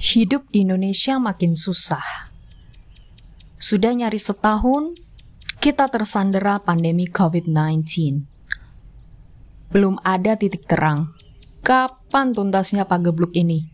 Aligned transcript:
Hidup 0.00 0.48
di 0.48 0.64
Indonesia 0.64 1.20
makin 1.20 1.52
susah. 1.52 2.32
Sudah 3.60 3.92
nyaris 3.92 4.32
setahun, 4.32 4.96
kita 5.60 5.92
tersandera 5.92 6.56
pandemi 6.56 7.04
COVID-19. 7.04 7.84
Belum 9.68 10.00
ada 10.00 10.40
titik 10.40 10.64
terang. 10.64 11.04
Kapan 11.60 12.32
tuntasnya 12.32 12.88
pagebluk 12.88 13.36
ini? 13.36 13.68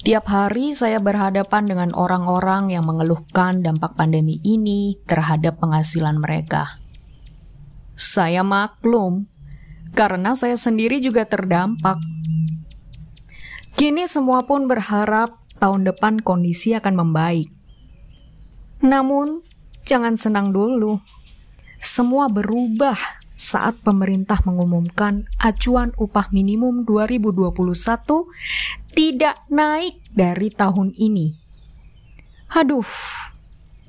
Tiap 0.00 0.24
hari 0.24 0.72
saya 0.72 1.04
berhadapan 1.04 1.68
dengan 1.68 1.92
orang-orang 1.92 2.72
yang 2.72 2.88
mengeluhkan 2.88 3.60
dampak 3.60 3.92
pandemi 3.92 4.40
ini 4.40 4.96
terhadap 5.04 5.60
penghasilan 5.60 6.16
mereka. 6.16 6.80
Saya 7.92 8.40
maklum, 8.40 9.28
karena 9.92 10.32
saya 10.32 10.56
sendiri 10.56 10.96
juga 11.04 11.28
terdampak. 11.28 12.00
Kini 13.76 14.08
semua 14.08 14.40
pun 14.48 14.64
berharap 14.64 15.28
tahun 15.60 15.84
depan 15.84 16.24
kondisi 16.24 16.72
akan 16.72 16.96
membaik. 16.96 17.52
Namun, 18.80 19.44
jangan 19.84 20.16
senang 20.16 20.48
dulu. 20.48 20.96
Semua 21.76 22.24
berubah 22.32 22.96
saat 23.36 23.76
pemerintah 23.84 24.40
mengumumkan 24.48 25.28
acuan 25.44 25.92
upah 26.00 26.32
minimum 26.32 26.88
2021 26.88 27.52
tidak 28.96 29.36
naik 29.52 30.00
dari 30.16 30.48
tahun 30.48 30.96
ini. 30.96 31.36
Aduh, 32.56 32.88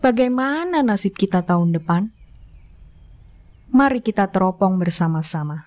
bagaimana 0.04 0.84
nasib 0.84 1.16
kita 1.16 1.48
tahun 1.48 1.72
depan? 1.80 2.12
Mari 3.72 4.04
kita 4.04 4.28
teropong 4.28 4.76
bersama-sama. 4.76 5.67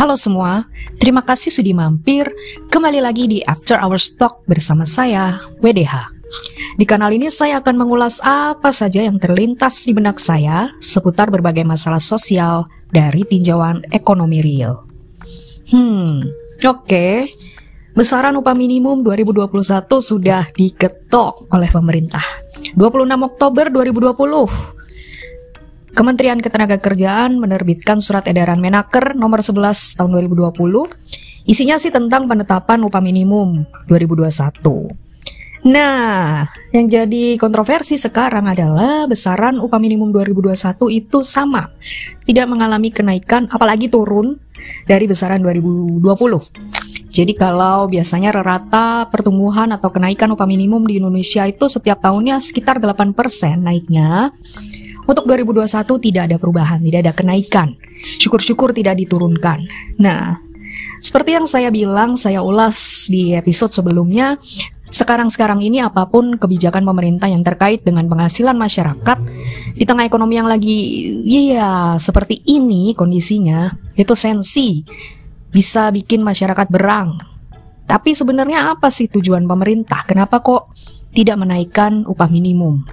Halo 0.00 0.16
semua, 0.16 0.64
terima 0.96 1.20
kasih 1.20 1.52
sudah 1.52 1.76
mampir 1.76 2.24
kembali 2.72 3.04
lagi 3.04 3.28
di 3.28 3.44
After 3.44 3.76
Our 3.76 4.00
Stock 4.00 4.48
bersama 4.48 4.88
saya, 4.88 5.44
WDH. 5.60 6.08
Di 6.80 6.88
kanal 6.88 7.12
ini 7.12 7.28
saya 7.28 7.60
akan 7.60 7.76
mengulas 7.76 8.16
apa 8.24 8.72
saja 8.72 9.04
yang 9.04 9.20
terlintas 9.20 9.84
di 9.84 9.92
benak 9.92 10.16
saya 10.16 10.72
seputar 10.80 11.28
berbagai 11.28 11.68
masalah 11.68 12.00
sosial 12.00 12.64
dari 12.88 13.28
tinjauan 13.28 13.84
ekonomi 13.92 14.40
real. 14.40 14.88
Hmm, 15.68 16.24
oke. 16.64 16.88
Okay. 16.88 17.28
Besaran 17.92 18.40
upah 18.40 18.56
minimum 18.56 19.04
2021 19.04 19.84
sudah 20.00 20.48
diketok 20.56 21.52
oleh 21.52 21.68
pemerintah. 21.68 22.24
26 22.72 23.04
Oktober 23.04 23.68
2020 23.68 24.79
Kementerian 25.90 26.38
Ketenagakerjaan 26.38 27.36
menerbitkan 27.36 27.98
surat 27.98 28.24
edaran 28.30 28.62
Menaker 28.62 29.18
nomor 29.18 29.42
11 29.42 29.98
tahun 29.98 30.10
2020. 30.30 30.54
Isinya 31.50 31.76
sih 31.80 31.90
tentang 31.90 32.30
penetapan 32.30 32.84
upah 32.86 33.02
minimum 33.02 33.66
2021. 33.90 35.10
Nah, 35.60 36.48
yang 36.72 36.88
jadi 36.88 37.36
kontroversi 37.36 38.00
sekarang 38.00 38.48
adalah 38.48 39.04
besaran 39.04 39.60
upah 39.60 39.76
minimum 39.76 40.08
2021 40.08 40.88
itu 40.88 41.20
sama, 41.20 41.68
tidak 42.24 42.48
mengalami 42.48 42.88
kenaikan 42.88 43.44
apalagi 43.52 43.92
turun 43.92 44.40
dari 44.88 45.04
besaran 45.04 45.44
2020. 45.44 46.00
Jadi 47.10 47.34
kalau 47.36 47.90
biasanya 47.90 48.32
rata 48.32 49.04
pertumbuhan 49.12 49.68
atau 49.74 49.92
kenaikan 49.92 50.32
upah 50.32 50.48
minimum 50.48 50.86
di 50.88 50.96
Indonesia 50.96 51.44
itu 51.44 51.68
setiap 51.68 52.00
tahunnya 52.00 52.40
sekitar 52.40 52.80
8% 52.80 53.12
naiknya, 53.60 54.32
untuk 55.08 55.24
2021 55.28 55.66
tidak 56.10 56.22
ada 56.28 56.36
perubahan, 56.36 56.80
tidak 56.82 57.00
ada 57.06 57.12
kenaikan. 57.16 57.68
Syukur-syukur 58.20 58.72
tidak 58.72 58.96
diturunkan. 59.00 59.64
Nah, 60.00 60.40
seperti 61.00 61.36
yang 61.36 61.46
saya 61.48 61.72
bilang, 61.72 62.16
saya 62.16 62.44
ulas 62.44 63.08
di 63.08 63.32
episode 63.32 63.72
sebelumnya, 63.72 64.36
sekarang-sekarang 64.90 65.62
ini 65.62 65.78
apa 65.78 66.10
pun 66.10 66.34
kebijakan 66.34 66.82
pemerintah 66.82 67.30
yang 67.30 67.46
terkait 67.46 67.86
dengan 67.86 68.10
penghasilan 68.10 68.58
masyarakat 68.58 69.18
di 69.78 69.86
tengah 69.86 70.02
ekonomi 70.02 70.34
yang 70.34 70.50
lagi 70.50 70.78
iya 71.22 71.94
seperti 71.94 72.42
ini 72.50 72.90
kondisinya 72.98 73.70
itu 73.94 74.18
sensi 74.18 74.82
bisa 75.54 75.94
bikin 75.94 76.26
masyarakat 76.26 76.66
berang. 76.70 77.22
Tapi 77.86 78.14
sebenarnya 78.14 78.70
apa 78.70 78.90
sih 78.90 79.10
tujuan 79.10 79.46
pemerintah? 79.46 80.06
Kenapa 80.06 80.42
kok 80.42 80.70
tidak 81.10 81.42
menaikkan 81.42 82.06
upah 82.06 82.30
minimum? 82.30 82.86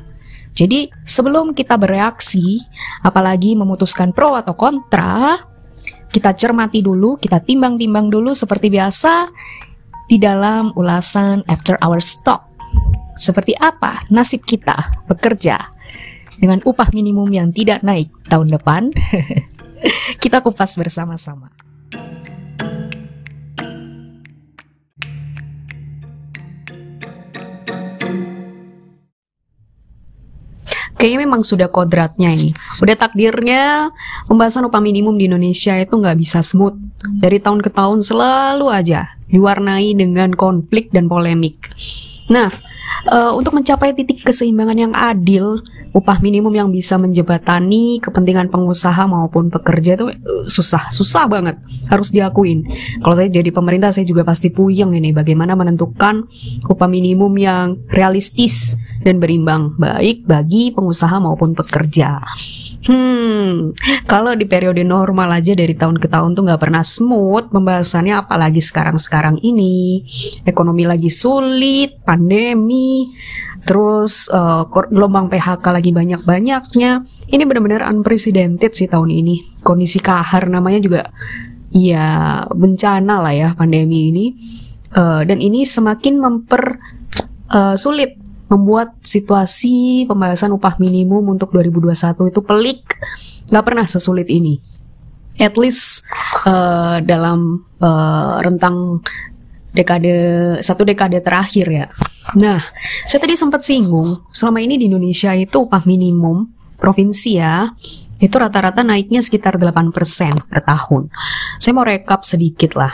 Jadi 0.57 0.89
sebelum 1.05 1.53
kita 1.53 1.77
bereaksi, 1.77 2.57
apalagi 3.05 3.53
memutuskan 3.53 4.09
pro 4.09 4.33
atau 4.33 4.57
kontra, 4.57 5.37
kita 6.09 6.33
cermati 6.33 6.81
dulu, 6.81 7.21
kita 7.21 7.45
timbang-timbang 7.45 8.09
dulu 8.09 8.33
seperti 8.33 8.73
biasa 8.73 9.29
di 10.09 10.17
dalam 10.17 10.73
ulasan 10.73 11.45
After 11.45 11.77
Our 11.77 12.01
Stock. 12.01 12.49
Seperti 13.13 13.53
apa 13.53 14.01
nasib 14.09 14.41
kita 14.49 15.05
bekerja 15.05 15.61
dengan 16.41 16.65
upah 16.65 16.89
minimum 16.89 17.29
yang 17.29 17.53
tidak 17.53 17.85
naik 17.85 18.09
tahun 18.25 18.49
depan? 18.49 18.89
kita 20.23 20.41
kupas 20.41 20.73
bersama-sama. 20.73 21.53
Kayaknya 30.97 31.29
memang 31.29 31.41
sudah 31.45 31.69
kodratnya 31.69 32.33
ini. 32.33 32.51
Udah 32.81 32.97
takdirnya 32.97 33.93
pembahasan 34.25 34.65
upah 34.65 34.81
minimum 34.81 35.15
di 35.15 35.29
Indonesia 35.29 35.77
itu 35.77 35.93
nggak 35.93 36.17
bisa 36.17 36.41
smooth. 36.41 36.75
Dari 37.21 37.37
tahun 37.37 37.61
ke 37.61 37.69
tahun 37.71 38.01
selalu 38.01 38.67
aja 38.73 39.13
diwarnai 39.29 39.93
dengan 39.93 40.33
konflik 40.33 40.89
dan 40.91 41.05
polemik. 41.05 41.71
Nah, 42.27 42.51
uh, 43.07 43.31
untuk 43.37 43.55
mencapai 43.55 43.93
titik 43.93 44.25
keseimbangan 44.25 44.77
yang 44.77 44.93
adil, 44.97 45.61
upah 45.93 46.19
minimum 46.19 46.53
yang 46.55 46.69
bisa 46.71 46.95
menjebatani 46.99 47.99
kepentingan 48.03 48.51
pengusaha 48.51 49.03
maupun 49.05 49.51
pekerja 49.51 49.95
itu 49.99 50.11
uh, 50.11 50.45
susah, 50.47 50.91
susah 50.91 51.27
banget. 51.27 51.59
Harus 51.87 52.11
diakuin. 52.11 52.67
Kalau 52.99 53.15
saya 53.15 53.31
jadi 53.31 53.49
pemerintah, 53.51 53.91
saya 53.91 54.03
juga 54.03 54.27
pasti 54.27 54.51
puyeng 54.51 54.95
ini 54.95 55.15
bagaimana 55.15 55.55
menentukan 55.55 56.27
upah 56.67 56.89
minimum 56.89 57.33
yang 57.39 57.79
realistis 57.91 58.75
dan 59.05 59.21
berimbang 59.23 59.77
baik 59.79 60.27
bagi 60.27 60.75
pengusaha 60.75 61.15
maupun 61.21 61.55
pekerja. 61.55 62.19
Hmm, 62.87 63.73
kalau 64.07 64.37
di 64.37 64.47
periode 64.47 64.79
normal 64.85 65.41
aja 65.41 65.51
dari 65.57 65.75
tahun 65.75 65.99
ke 65.99 66.07
tahun 66.07 66.37
tuh 66.37 66.47
nggak 66.47 66.61
pernah 66.61 66.83
smooth 66.85 67.51
pembahasannya, 67.51 68.15
apalagi 68.15 68.63
sekarang-sekarang 68.63 69.41
ini 69.43 70.05
ekonomi 70.47 70.87
lagi 70.87 71.11
sulit, 71.11 71.99
pandemi, 72.05 73.11
terus 73.67 74.31
uh, 74.31 74.63
gelombang 74.71 75.27
PHK 75.27 75.65
lagi 75.67 75.91
banyak-banyaknya. 75.91 77.03
Ini 77.27 77.43
benar-benar 77.43 77.83
unprecedented 77.91 78.71
sih 78.71 78.87
tahun 78.87 79.11
ini. 79.11 79.59
Kondisi 79.59 79.99
kahar 79.99 80.47
namanya 80.47 80.79
juga 80.79 81.01
ya 81.75 82.47
bencana 82.47 83.19
lah 83.19 83.33
ya 83.35 83.49
pandemi 83.59 84.09
ini. 84.09 84.25
Uh, 84.95 85.27
dan 85.27 85.43
ini 85.43 85.67
semakin 85.67 86.15
memper 86.15 86.79
uh, 87.51 87.75
sulit 87.75 88.15
membuat 88.47 88.95
situasi 89.03 90.07
pembahasan 90.07 90.55
upah 90.55 90.79
minimum 90.79 91.35
untuk 91.35 91.51
2021 91.51 92.31
itu 92.31 92.39
pelik, 92.39 92.79
nggak 93.51 93.65
pernah 93.67 93.83
sesulit 93.83 94.31
ini. 94.31 94.63
At 95.37 95.59
least 95.59 96.07
uh, 96.47 97.03
dalam 97.03 97.67
uh, 97.83 98.39
rentang 98.39 99.03
dekade 99.77 100.13
satu 100.65 100.81
dekade 100.81 101.21
terakhir 101.21 101.67
ya. 101.69 101.85
Nah, 102.35 102.59
saya 103.05 103.21
tadi 103.21 103.37
sempat 103.37 103.61
singgung 103.61 104.25
selama 104.33 104.59
ini 104.65 104.81
di 104.81 104.89
Indonesia 104.89 105.31
itu 105.37 105.69
upah 105.69 105.85
minimum 105.85 106.49
provinsi 106.77 107.41
ya 107.41 107.71
itu 108.17 108.33
rata-rata 108.33 108.81
naiknya 108.81 109.21
sekitar 109.21 109.61
8% 109.61 109.93
per 110.49 110.59
tahun. 110.65 111.13
Saya 111.61 111.73
mau 111.77 111.85
rekap 111.85 112.25
sedikit 112.25 112.73
lah. 112.73 112.93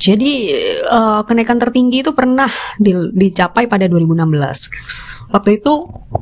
Jadi 0.00 0.48
uh, 0.88 1.20
kenaikan 1.28 1.60
tertinggi 1.60 2.00
itu 2.00 2.16
pernah 2.16 2.48
di, 2.80 2.96
dicapai 3.12 3.68
pada 3.68 3.84
2016. 3.84 5.28
Waktu 5.28 5.50
itu 5.60 5.72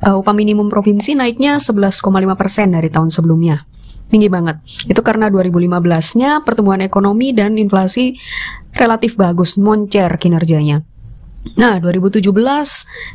uh, 0.02 0.18
upah 0.18 0.34
minimum 0.34 0.66
provinsi 0.66 1.14
naiknya 1.14 1.62
11,5 1.62 2.02
persen 2.34 2.74
dari 2.74 2.90
tahun 2.90 3.14
sebelumnya. 3.14 3.62
Tinggi 4.12 4.28
banget. 4.28 4.60
Itu 4.84 5.00
karena 5.00 5.32
2015-nya 5.32 6.44
pertumbuhan 6.44 6.84
ekonomi 6.84 7.32
dan 7.32 7.56
inflasi 7.56 8.20
relatif 8.76 9.16
bagus, 9.16 9.56
moncer 9.56 10.12
kinerjanya. 10.20 10.84
Nah, 11.56 11.80
2017 11.80 12.20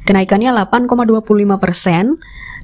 kenaikannya 0.10 0.52
8,25 0.52 1.62
persen, 1.62 2.18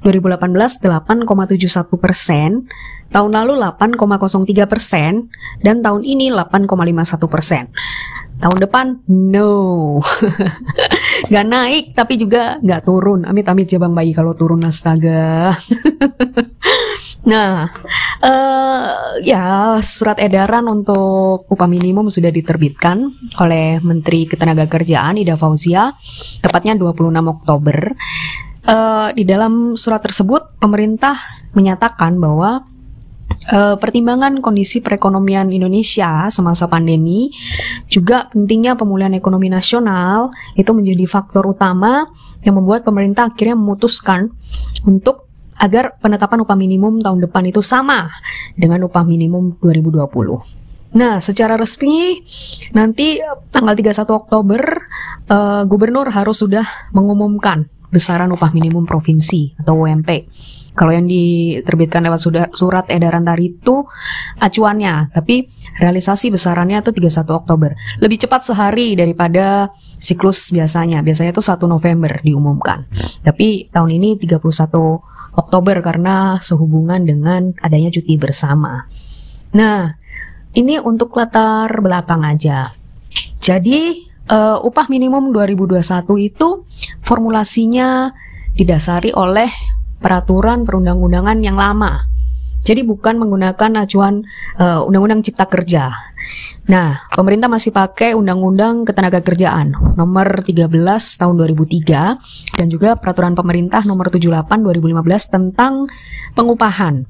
2018 0.03 0.81
8,71 0.81 1.95
persen, 1.95 2.67
tahun 3.13 3.31
lalu 3.31 3.53
8,03 3.61 4.67
persen, 4.67 5.31
dan 5.63 5.79
tahun 5.79 6.03
ini 6.03 6.33
8,51 6.33 7.29
persen. 7.31 7.69
Tahun 8.43 8.59
depan, 8.59 8.99
no. 9.07 10.01
nggak 11.31 11.45
naik 11.47 11.85
tapi 11.95 12.19
juga 12.19 12.59
nggak 12.59 12.83
turun. 12.83 13.23
Amit-amit 13.23 13.71
ya 13.71 13.79
Bang 13.79 13.95
Bayi 13.95 14.11
kalau 14.11 14.35
turun 14.35 14.67
astaga. 14.67 15.55
nah, 17.23 17.71
uh, 18.21 19.19
ya 19.23 19.77
surat 19.79 20.19
edaran 20.19 20.67
untuk 20.67 21.47
upah 21.47 21.69
minimum 21.69 22.07
sudah 22.11 22.29
diterbitkan 22.29 23.11
oleh 23.39 23.79
Menteri 23.83 24.27
Ketenagakerjaan 24.27 25.19
Ida 25.19 25.39
Fauzia, 25.39 25.93
tepatnya 26.43 26.75
26 26.75 27.13
Oktober. 27.23 27.77
Uh, 28.63 29.11
di 29.11 29.27
dalam 29.27 29.75
surat 29.75 29.99
tersebut, 29.99 30.55
pemerintah 30.55 31.19
menyatakan 31.51 32.15
bahwa 32.15 32.63
uh, 33.51 33.75
pertimbangan 33.75 34.39
kondisi 34.39 34.79
perekonomian 34.79 35.51
Indonesia 35.51 36.29
semasa 36.31 36.69
pandemi, 36.69 37.33
juga 37.89 38.29
pentingnya 38.31 38.79
pemulihan 38.79 39.11
ekonomi 39.11 39.51
nasional 39.51 40.31
itu 40.55 40.71
menjadi 40.71 41.05
faktor 41.09 41.49
utama 41.49 42.07
yang 42.45 42.59
membuat 42.59 42.87
pemerintah 42.87 43.31
akhirnya 43.31 43.57
memutuskan 43.57 44.31
untuk 44.87 45.22
agar 45.57 45.97
penetapan 45.99 46.41
upah 46.41 46.57
minimum 46.57 47.01
tahun 47.01 47.23
depan 47.23 47.43
itu 47.49 47.61
sama 47.61 48.09
dengan 48.57 48.85
upah 48.85 49.05
minimum 49.05 49.57
2020. 49.61 50.63
Nah, 50.93 51.17
secara 51.17 51.57
resmi 51.57 52.21
nanti 52.77 53.17
tanggal 53.49 53.73
31 53.73 54.13
Oktober 54.13 54.61
uh, 55.25 55.65
gubernur 55.65 56.13
harus 56.13 56.45
sudah 56.45 56.65
mengumumkan 56.93 57.65
besaran 57.93 58.33
upah 58.33 58.49
minimum 58.49 58.89
provinsi 58.89 59.53
atau 59.61 59.85
UMP. 59.85 60.25
Kalau 60.73 60.89
yang 60.89 61.05
diterbitkan 61.05 62.01
lewat 62.01 62.21
sudah, 62.21 62.45
surat 62.49 62.89
edaran 62.89 63.21
tadi 63.21 63.53
itu 63.53 63.85
acuannya, 64.41 65.13
tapi 65.13 65.45
realisasi 65.77 66.33
besarannya 66.33 66.81
itu 66.81 66.89
31 66.89 67.29
Oktober. 67.29 67.77
Lebih 68.01 68.25
cepat 68.25 68.49
sehari 68.49 68.97
daripada 68.97 69.69
siklus 70.01 70.49
biasanya. 70.49 71.05
Biasanya 71.05 71.37
itu 71.37 71.45
1 71.45 71.69
November 71.69 72.17
diumumkan. 72.25 72.89
Tapi 73.21 73.69
tahun 73.69 74.01
ini 74.01 74.17
31 74.17 75.12
Oktober 75.33 75.81
karena 75.81 76.37
sehubungan 76.39 77.01
dengan 77.03 77.57
adanya 77.61 77.89
cuti 77.89 78.15
bersama. 78.17 78.85
Nah, 79.53 79.97
ini 80.53 80.77
untuk 80.77 81.13
latar 81.17 81.69
belakang 81.81 82.21
aja. 82.21 82.73
Jadi 83.41 84.09
uh, 84.29 84.61
upah 84.61 84.87
minimum 84.87 85.33
2021 85.33 85.81
itu 86.21 86.63
formulasinya 87.01 88.13
didasari 88.53 89.11
oleh 89.11 89.49
peraturan 89.97 90.63
perundang-undangan 90.63 91.39
yang 91.41 91.57
lama. 91.57 92.12
Jadi 92.63 92.81
bukan 92.87 93.19
menggunakan 93.19 93.83
acuan 93.83 94.23
uh, 94.55 94.87
Undang-Undang 94.87 95.27
Cipta 95.27 95.45
Kerja. 95.51 95.91
Nah, 96.71 97.03
pemerintah 97.11 97.51
masih 97.51 97.75
pakai 97.75 98.15
Undang-Undang 98.15 98.87
Ketenagakerjaan 98.87 99.99
nomor 99.99 100.41
13 100.41 100.71
tahun 101.19 101.35
2003 101.35 102.55
dan 102.55 102.67
juga 102.71 102.95
peraturan 102.95 103.35
pemerintah 103.35 103.83
nomor 103.83 104.07
78 104.07 104.63
2015 104.63 105.35
tentang 105.35 105.91
pengupahan. 106.39 107.03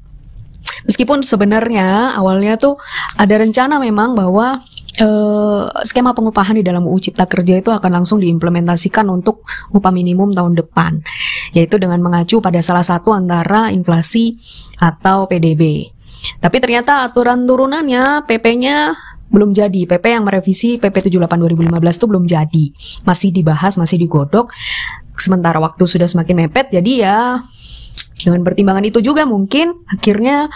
Meskipun 0.84 1.22
sebenarnya 1.22 2.18
awalnya 2.18 2.58
tuh 2.58 2.76
ada 3.14 3.38
rencana 3.38 3.78
memang 3.78 4.18
bahwa 4.18 4.64
uh, 5.00 5.66
skema 5.82 6.14
pengupahan 6.14 6.58
di 6.58 6.64
dalam 6.66 6.86
UU 6.86 6.98
Cipta 7.10 7.26
Kerja 7.26 7.58
itu 7.58 7.70
akan 7.72 8.02
langsung 8.02 8.22
diimplementasikan 8.22 9.08
untuk 9.10 9.42
upah 9.74 9.90
minimum 9.90 10.36
tahun 10.36 10.54
depan, 10.54 11.02
yaitu 11.56 11.80
dengan 11.80 11.98
mengacu 11.98 12.38
pada 12.38 12.60
salah 12.62 12.84
satu 12.86 13.10
antara 13.10 13.74
inflasi 13.74 14.38
atau 14.78 15.26
PDB. 15.26 15.90
Tapi 16.40 16.56
ternyata 16.60 17.04
aturan 17.04 17.44
turunannya 17.44 18.24
PP-nya 18.24 18.96
belum 19.28 19.50
jadi. 19.50 19.88
PP 19.88 20.04
yang 20.04 20.24
merevisi 20.24 20.76
PP 20.78 21.10
78 21.10 21.26
2015 21.42 21.98
itu 21.98 22.06
belum 22.06 22.24
jadi. 22.24 22.64
Masih 23.02 23.34
dibahas, 23.34 23.74
masih 23.74 23.98
digodok. 23.98 24.54
Sementara 25.14 25.62
waktu 25.62 25.86
sudah 25.86 26.10
semakin 26.10 26.46
mepet, 26.46 26.74
jadi 26.74 26.92
ya 26.98 27.18
dengan 28.24 28.40
pertimbangan 28.42 28.84
itu 28.88 29.04
juga 29.04 29.28
mungkin 29.28 29.84
akhirnya 29.86 30.48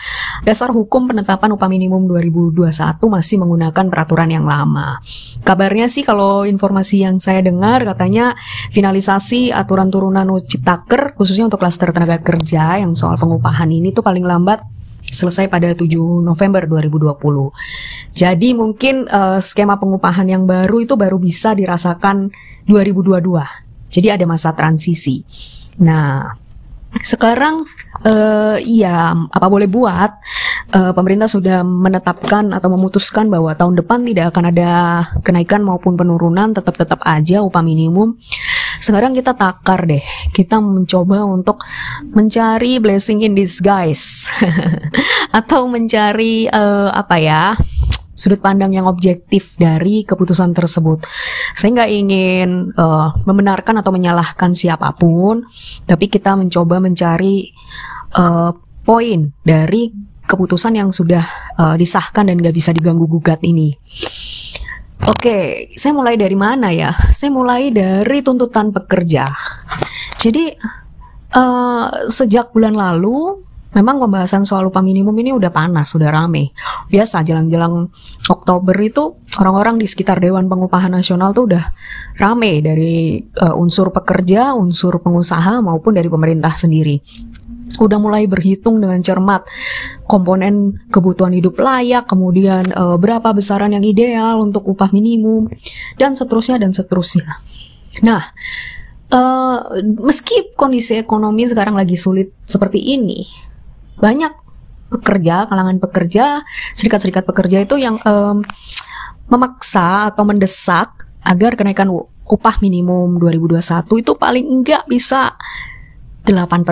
dasar 0.43 0.73
hukum 0.73 1.07
penetapan 1.07 1.53
upah 1.53 1.69
minimum 1.69 2.09
2021 2.09 2.73
masih 2.99 3.37
menggunakan 3.45 3.85
peraturan 3.93 4.33
yang 4.33 4.49
lama. 4.49 4.99
Kabarnya 5.45 5.93
sih 5.93 6.03
kalau 6.03 6.49
informasi 6.49 7.05
yang 7.05 7.21
saya 7.21 7.45
dengar 7.45 7.85
katanya 7.85 8.35
finalisasi 8.73 9.53
aturan 9.53 9.93
turunan 9.93 10.27
Ciptaker 10.45 11.13
khususnya 11.15 11.47
untuk 11.47 11.61
klaster 11.61 11.93
tenaga 11.93 12.21
kerja 12.21 12.81
yang 12.81 12.97
soal 12.97 13.21
pengupahan 13.21 13.69
ini 13.69 13.93
tuh 13.93 14.03
paling 14.03 14.25
lambat 14.25 14.65
selesai 15.09 15.49
pada 15.49 15.73
7 15.73 15.89
November 16.21 16.69
2020. 16.69 18.13
Jadi 18.13 18.49
mungkin 18.53 19.09
uh, 19.09 19.41
skema 19.41 19.81
pengupahan 19.81 20.29
yang 20.29 20.45
baru 20.45 20.85
itu 20.85 20.95
baru 21.01 21.17
bisa 21.17 21.57
dirasakan 21.57 22.29
2022. 22.69 23.89
Jadi 23.89 24.09
ada 24.13 24.25
masa 24.29 24.53
transisi. 24.53 25.25
Nah, 25.81 26.37
sekarang 27.05 27.69
uh, 28.09 28.57
iya 28.65 29.13
apa 29.13 29.47
boleh 29.47 29.69
buat 29.69 30.11
uh, 30.73 30.93
pemerintah 30.97 31.29
sudah 31.29 31.61
menetapkan 31.61 32.49
atau 32.57 32.73
memutuskan 32.73 33.29
bahwa 33.29 33.53
tahun 33.53 33.77
depan 33.77 34.09
tidak 34.09 34.33
akan 34.33 34.45
ada 34.49 34.71
kenaikan 35.21 35.61
maupun 35.61 36.01
penurunan 36.01 36.57
tetap 36.57 36.81
tetap 36.81 37.05
aja 37.05 37.45
upah 37.45 37.61
minimum. 37.61 38.17
Sekarang 38.81 39.13
kita 39.13 39.37
takar 39.37 39.85
deh. 39.85 40.05
Kita 40.33 40.65
mencoba 40.65 41.29
untuk 41.29 41.61
mencari 42.09 42.81
blessing 42.81 43.21
in 43.21 43.37
disguise. 43.37 44.25
Atau 45.39 45.69
mencari 45.69 46.49
uh, 46.49 46.89
apa 46.95 47.17
ya 47.21 47.43
sudut 48.19 48.43
pandang 48.43 48.75
yang 48.75 48.91
objektif 48.91 49.55
dari 49.55 50.03
keputusan 50.03 50.51
tersebut. 50.51 51.07
Saya 51.55 51.71
nggak 51.79 51.91
ingin 51.95 52.75
uh, 52.75 53.15
membenarkan 53.23 53.79
atau 53.79 53.95
menyalahkan 53.95 54.51
siapa 54.59 54.91
pun, 54.99 55.47
tapi 55.87 56.11
kita 56.11 56.35
mencoba 56.35 56.83
mencari 56.83 57.55
uh, 58.19 58.51
poin 58.83 59.31
dari 59.47 59.95
keputusan 60.27 60.75
yang 60.75 60.91
sudah 60.91 61.23
uh, 61.57 61.79
disahkan 61.79 62.27
dan 62.27 62.43
nggak 62.43 62.59
bisa 62.59 62.75
diganggu 62.75 63.07
gugat 63.07 63.39
ini. 63.47 63.79
Oke, 65.07 65.71
saya 65.79 65.95
mulai 65.95 66.19
dari 66.19 66.35
mana 66.35 66.75
ya? 66.75 66.91
Saya 67.15 67.31
mulai 67.31 67.71
dari 67.71 68.19
tuntutan 68.21 68.75
pekerja. 68.75 69.31
Jadi 70.19 70.53
uh, 71.33 71.87
sejak 72.11 72.51
bulan 72.51 72.75
lalu 72.75 73.47
memang 73.79 74.03
pembahasan 74.03 74.43
soal 74.43 74.67
upah 74.67 74.83
minimum 74.83 75.15
ini 75.23 75.31
udah 75.31 75.55
panas, 75.55 75.95
udah 75.95 76.11
rame. 76.11 76.51
Biasa 76.91 77.23
jelang-jelang 77.23 77.87
Oktober 78.27 78.75
itu 78.83 79.15
orang-orang 79.39 79.79
di 79.79 79.87
sekitar 79.87 80.19
Dewan 80.19 80.51
Pengupahan 80.51 80.91
Nasional 80.91 81.31
tuh 81.31 81.55
udah 81.55 81.65
rame 82.19 82.59
dari 82.59 83.23
uh, 83.23 83.55
unsur 83.55 83.95
pekerja, 83.95 84.59
unsur 84.59 84.99
pengusaha 84.99 85.63
maupun 85.63 85.95
dari 85.95 86.11
pemerintah 86.11 86.59
sendiri. 86.59 86.99
Udah 87.79 88.01
mulai 88.01 88.25
berhitung 88.25 88.83
dengan 88.83 88.99
cermat 89.05 89.47
komponen 90.09 90.83
kebutuhan 90.91 91.37
hidup 91.37 91.61
layak, 91.61 92.11
kemudian 92.11 92.75
uh, 92.75 92.99
berapa 92.99 93.31
besaran 93.31 93.77
yang 93.77 93.85
ideal 93.87 94.43
untuk 94.43 94.67
upah 94.67 94.91
minimum, 94.91 95.47
dan 96.01 96.19
seterusnya 96.19 96.59
dan 96.59 96.73
seterusnya. 96.73 97.39
Nah, 98.03 98.25
uh, 99.13 99.59
meski 100.01 100.57
kondisi 100.57 100.97
ekonomi 100.97 101.45
sekarang 101.45 101.77
lagi 101.77 102.01
sulit 102.01 102.33
seperti 102.49 102.81
ini, 102.81 103.29
banyak 103.99 104.33
pekerja, 104.89 105.45
kalangan 105.47 105.77
pekerja, 105.79 106.43
serikat-serikat 106.73 107.29
pekerja 107.29 107.61
itu 107.63 107.77
yang 107.77 108.01
um, 108.09 108.41
memaksa 109.29 110.09
atau 110.09 110.25
mendesak 110.25 111.07
agar 111.21 111.55
kenaikan 111.55 111.93
upah 112.25 112.57
minimum 112.65 113.21
2021 113.21 113.85
itu 114.01 114.13
paling 114.17 114.45
enggak 114.49 114.85
bisa 114.89 115.37
8%, 116.25 116.65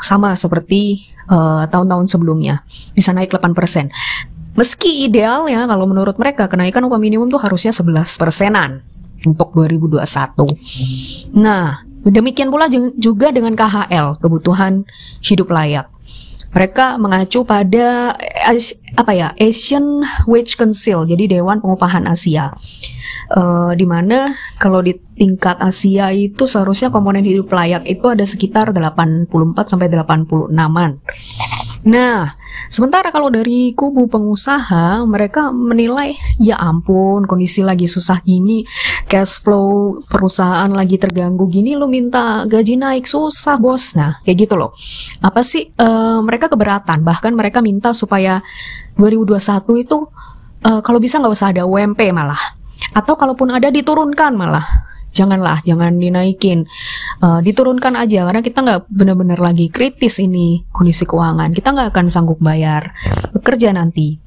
sama 0.00 0.32
seperti 0.36 1.12
uh, 1.28 1.68
tahun-tahun 1.68 2.08
sebelumnya, 2.08 2.64
bisa 2.96 3.12
naik 3.12 3.32
8%. 3.32 3.92
Meski 4.54 5.04
ideal 5.04 5.50
ya 5.50 5.66
kalau 5.66 5.84
menurut 5.84 6.14
mereka 6.16 6.46
kenaikan 6.46 6.86
upah 6.86 7.00
minimum 7.00 7.26
tuh 7.28 7.42
harusnya 7.42 7.74
11 7.74 8.06
persenan 8.16 8.86
untuk 9.26 9.52
2021. 9.52 11.34
Nah, 11.36 11.82
demikian 12.06 12.48
pula 12.48 12.70
juga 12.96 13.34
dengan 13.34 13.52
KHL, 13.56 14.20
kebutuhan 14.22 14.86
hidup 15.20 15.50
layak. 15.50 15.93
Mereka 16.54 17.02
mengacu 17.02 17.42
pada 17.42 18.14
apa 18.94 19.12
ya 19.12 19.34
Asian 19.42 20.06
Wage 20.30 20.54
Council, 20.54 21.02
jadi 21.02 21.38
Dewan 21.38 21.58
Pengupahan 21.58 22.06
Asia. 22.06 22.54
Uh, 23.34 23.72
di 23.72 23.88
mana 23.88 24.36
kalau 24.60 24.84
di 24.84 24.94
tingkat 25.16 25.56
Asia 25.56 26.12
itu 26.12 26.44
seharusnya 26.44 26.92
komponen 26.92 27.24
hidup 27.24 27.48
layak 27.48 27.88
itu 27.88 28.04
ada 28.06 28.22
sekitar 28.22 28.70
84 28.70 29.26
sampai 29.64 29.88
86-an. 29.88 30.90
Nah, 31.84 32.32
sementara 32.72 33.12
kalau 33.12 33.28
dari 33.28 33.76
kubu 33.76 34.08
pengusaha, 34.08 35.04
mereka 35.04 35.52
menilai, 35.52 36.16
ya 36.40 36.56
ampun, 36.56 37.28
kondisi 37.28 37.60
lagi 37.60 37.84
susah 37.84 38.24
gini, 38.24 38.64
cash 39.04 39.44
flow 39.44 40.00
perusahaan 40.08 40.72
lagi 40.72 40.96
terganggu 40.96 41.44
gini, 41.44 41.76
lo 41.76 41.84
minta 41.84 42.48
gaji 42.48 42.80
naik 42.80 43.04
susah 43.04 43.60
bos. 43.60 43.92
Nah, 44.00 44.16
kayak 44.24 44.48
gitu 44.48 44.56
loh. 44.56 44.72
Apa 45.20 45.44
sih? 45.44 45.76
Uh, 45.76 46.24
mereka 46.24 46.48
keberatan, 46.48 47.04
bahkan 47.04 47.36
mereka 47.36 47.60
minta 47.60 47.92
supaya 47.92 48.40
2021 48.96 49.84
itu 49.84 50.08
uh, 50.64 50.80
kalau 50.80 50.96
bisa 50.96 51.20
nggak 51.20 51.36
usah 51.36 51.52
ada 51.52 51.68
UMP 51.68 52.00
malah, 52.16 52.40
atau 52.96 53.12
kalaupun 53.12 53.52
ada 53.52 53.68
diturunkan 53.68 54.32
malah 54.32 54.93
janganlah, 55.14 55.62
jangan 55.62 55.94
dinaikin, 55.96 56.66
uh, 57.22 57.38
diturunkan 57.38 57.94
aja 57.94 58.26
karena 58.26 58.42
kita 58.42 58.58
nggak 58.60 58.80
benar-benar 58.90 59.38
lagi 59.38 59.70
kritis 59.70 60.18
ini 60.18 60.66
kondisi 60.74 61.06
keuangan, 61.06 61.54
kita 61.54 61.70
nggak 61.70 61.88
akan 61.94 62.06
sanggup 62.10 62.42
bayar 62.42 62.90
bekerja 63.30 63.70
nanti. 63.70 64.18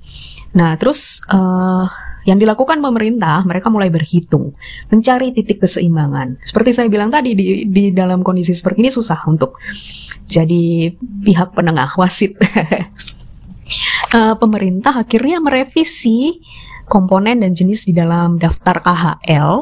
Nah 0.55 0.79
terus 0.79 1.19
uh, 1.27 1.85
yang 2.27 2.43
dilakukan 2.43 2.83
pemerintah, 2.83 3.39
mereka 3.47 3.71
mulai 3.71 3.87
berhitung, 3.87 4.51
mencari 4.91 5.31
titik 5.31 5.63
keseimbangan. 5.63 6.43
Seperti 6.43 6.75
saya 6.75 6.91
bilang 6.91 7.07
tadi, 7.07 7.31
di, 7.31 7.63
di 7.71 7.95
dalam 7.95 8.19
kondisi 8.19 8.51
seperti 8.51 8.83
ini 8.83 8.91
susah 8.91 9.23
untuk 9.31 9.55
jadi 10.27 10.91
pihak 10.99 11.55
penengah 11.55 11.95
wasit. 11.95 12.35
uh, 14.11 14.35
pemerintah 14.43 15.07
akhirnya 15.07 15.39
merevisi 15.39 16.43
komponen 16.87 17.43
dan 17.43 17.51
jenis 17.53 17.83
di 17.83 17.93
dalam 17.93 18.39
daftar 18.39 18.79
KHL. 18.81 19.61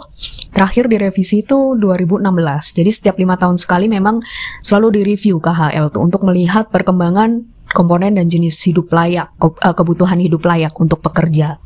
Terakhir 0.53 0.88
direvisi 0.88 1.44
itu 1.44 1.75
2016. 1.75 2.77
Jadi 2.77 2.89
setiap 2.94 3.17
lima 3.17 3.36
tahun 3.36 3.58
sekali 3.60 3.89
memang 3.91 4.22
selalu 4.62 5.03
direview 5.03 5.41
KHL 5.41 5.91
tuh 5.91 6.05
untuk 6.05 6.24
melihat 6.24 6.70
perkembangan 6.70 7.44
komponen 7.74 8.15
dan 8.15 8.32
jenis 8.32 8.62
hidup 8.63 8.88
layak, 8.94 9.34
eh, 9.41 9.75
kebutuhan 9.75 10.22
hidup 10.22 10.46
layak 10.46 10.72
untuk 10.79 11.03
pekerja. 11.03 11.60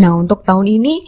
Nah, 0.00 0.16
untuk 0.16 0.46
tahun 0.46 0.70
ini 0.70 1.04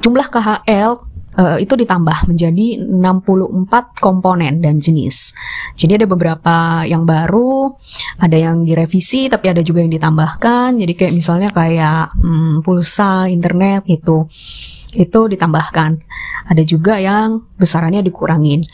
jumlah 0.00 0.32
KHL 0.32 1.11
uh, 1.38 1.56
itu 1.56 1.74
ditambah 1.76 2.28
menjadi 2.28 2.80
64 2.84 4.02
komponen 4.02 4.60
dan 4.60 4.78
jenis. 4.78 5.32
Jadi 5.76 6.02
ada 6.02 6.06
beberapa 6.08 6.84
yang 6.84 7.08
baru, 7.08 7.72
ada 8.20 8.36
yang 8.36 8.64
direvisi, 8.64 9.32
tapi 9.32 9.52
ada 9.52 9.64
juga 9.64 9.80
yang 9.84 9.92
ditambahkan. 9.92 10.76
Jadi 10.76 10.92
kayak 10.92 11.14
misalnya 11.16 11.48
kayak 11.52 12.12
hmm, 12.18 12.60
pulsa, 12.64 13.28
internet 13.28 13.88
gitu, 13.88 14.28
itu 14.96 15.20
ditambahkan. 15.32 16.00
Ada 16.48 16.62
juga 16.66 17.00
yang 17.00 17.48
besarannya 17.56 18.04
dikurangin. 18.04 18.66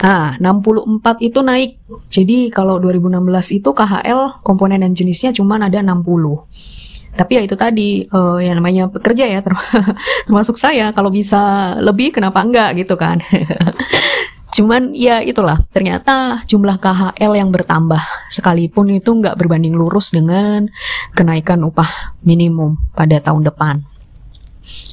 Nah, 0.00 0.38
64 0.40 1.20
itu 1.20 1.38
naik. 1.44 1.70
Jadi 2.08 2.48
kalau 2.48 2.80
2016 2.80 3.58
itu 3.60 3.70
KHL 3.72 4.40
komponen 4.40 4.80
dan 4.80 4.92
jenisnya 4.96 5.34
cuma 5.36 5.58
ada 5.60 5.82
60 5.82 6.85
tapi 7.16 7.40
ya 7.40 7.42
itu 7.42 7.56
tadi 7.56 8.04
uh, 8.12 8.38
yang 8.38 8.60
namanya 8.60 8.92
pekerja 8.92 9.24
ya 9.26 9.40
termasuk 10.26 10.60
saya. 10.60 10.92
Kalau 10.92 11.08
bisa 11.08 11.74
lebih 11.80 12.12
kenapa 12.12 12.44
enggak 12.44 12.76
gitu 12.84 12.94
kan. 12.94 13.18
Cuman 14.56 14.96
ya 14.96 15.20
itulah 15.20 15.60
ternyata 15.68 16.44
jumlah 16.48 16.80
KHL 16.80 17.32
yang 17.36 17.52
bertambah 17.52 18.00
sekalipun 18.32 18.88
itu 18.88 19.12
nggak 19.12 19.36
berbanding 19.36 19.76
lurus 19.76 20.12
dengan 20.12 20.68
kenaikan 21.12 21.60
upah 21.60 22.16
minimum 22.24 22.80
pada 22.96 23.20
tahun 23.20 23.44
depan 23.52 23.95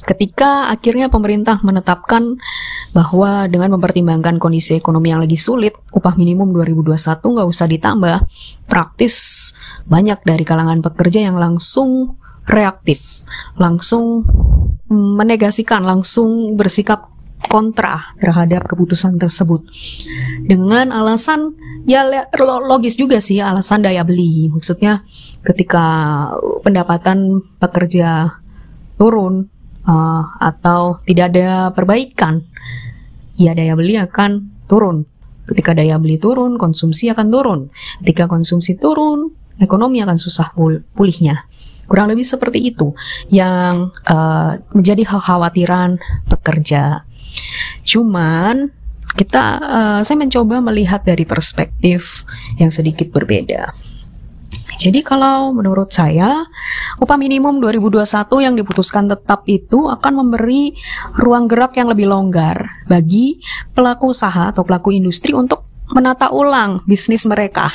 ketika 0.04 0.70
akhirnya 0.70 1.10
pemerintah 1.10 1.60
menetapkan 1.62 2.38
bahwa 2.94 3.50
dengan 3.50 3.74
mempertimbangkan 3.78 4.38
kondisi 4.38 4.78
ekonomi 4.78 5.10
yang 5.10 5.22
lagi 5.22 5.36
sulit, 5.36 5.74
upah 5.90 6.14
minimum 6.14 6.54
2021 6.54 6.94
nggak 7.20 7.48
usah 7.48 7.66
ditambah, 7.66 8.16
praktis 8.70 9.14
banyak 9.84 10.22
dari 10.22 10.44
kalangan 10.46 10.80
pekerja 10.80 11.26
yang 11.26 11.36
langsung 11.36 12.20
reaktif, 12.44 13.24
langsung 13.56 14.24
menegasikan, 14.92 15.82
langsung 15.82 16.54
bersikap 16.54 17.14
kontra 17.44 18.16
terhadap 18.20 18.64
keputusan 18.64 19.20
tersebut. 19.20 19.64
Dengan 20.44 20.92
alasan 20.92 21.52
ya 21.84 22.04
logis 22.40 22.96
juga 22.96 23.20
sih 23.20 23.40
alasan 23.40 23.84
daya 23.84 24.04
beli. 24.04 24.48
Maksudnya 24.48 25.04
ketika 25.44 25.84
pendapatan 26.64 27.44
pekerja 27.60 28.40
turun 28.96 29.53
uh, 29.88 30.22
atau 30.40 31.00
tidak 31.04 31.32
ada 31.32 31.70
perbaikan, 31.72 32.44
ya 33.36 33.56
daya 33.56 33.76
beli 33.76 33.96
akan 34.00 34.64
turun. 34.68 35.08
Ketika 35.44 35.76
daya 35.76 36.00
beli 36.00 36.16
turun, 36.16 36.56
konsumsi 36.56 37.12
akan 37.12 37.28
turun. 37.28 37.60
Ketika 38.00 38.24
konsumsi 38.24 38.80
turun, 38.80 39.32
ekonomi 39.60 40.00
akan 40.00 40.16
susah 40.16 40.56
pul 40.56 40.80
pulihnya. 40.96 41.44
Kurang 41.84 42.08
lebih 42.08 42.24
seperti 42.24 42.64
itu 42.64 42.96
yang 43.28 43.92
uh, 44.08 44.56
menjadi 44.72 45.04
kekhawatiran 45.04 46.00
pekerja. 46.32 47.04
Cuman 47.84 48.72
kita, 49.14 49.44
uh, 49.60 50.00
saya 50.00 50.16
mencoba 50.16 50.64
melihat 50.64 51.04
dari 51.04 51.28
perspektif 51.28 52.24
yang 52.56 52.72
sedikit 52.72 53.12
berbeda. 53.12 53.68
Jadi 54.84 55.00
kalau 55.00 55.56
menurut 55.56 55.88
saya 55.88 56.44
upah 57.00 57.16
minimum 57.16 57.56
2021 57.56 58.04
yang 58.44 58.52
diputuskan 58.52 59.08
tetap 59.08 59.48
itu 59.48 59.88
akan 59.88 60.20
memberi 60.20 60.76
ruang 61.16 61.48
gerak 61.48 61.80
yang 61.80 61.88
lebih 61.88 62.04
longgar 62.04 62.84
bagi 62.84 63.40
pelaku 63.72 64.12
usaha 64.12 64.52
atau 64.52 64.60
pelaku 64.60 64.92
industri 64.92 65.32
untuk 65.32 65.64
menata 65.88 66.28
ulang 66.28 66.84
bisnis 66.84 67.24
mereka, 67.24 67.72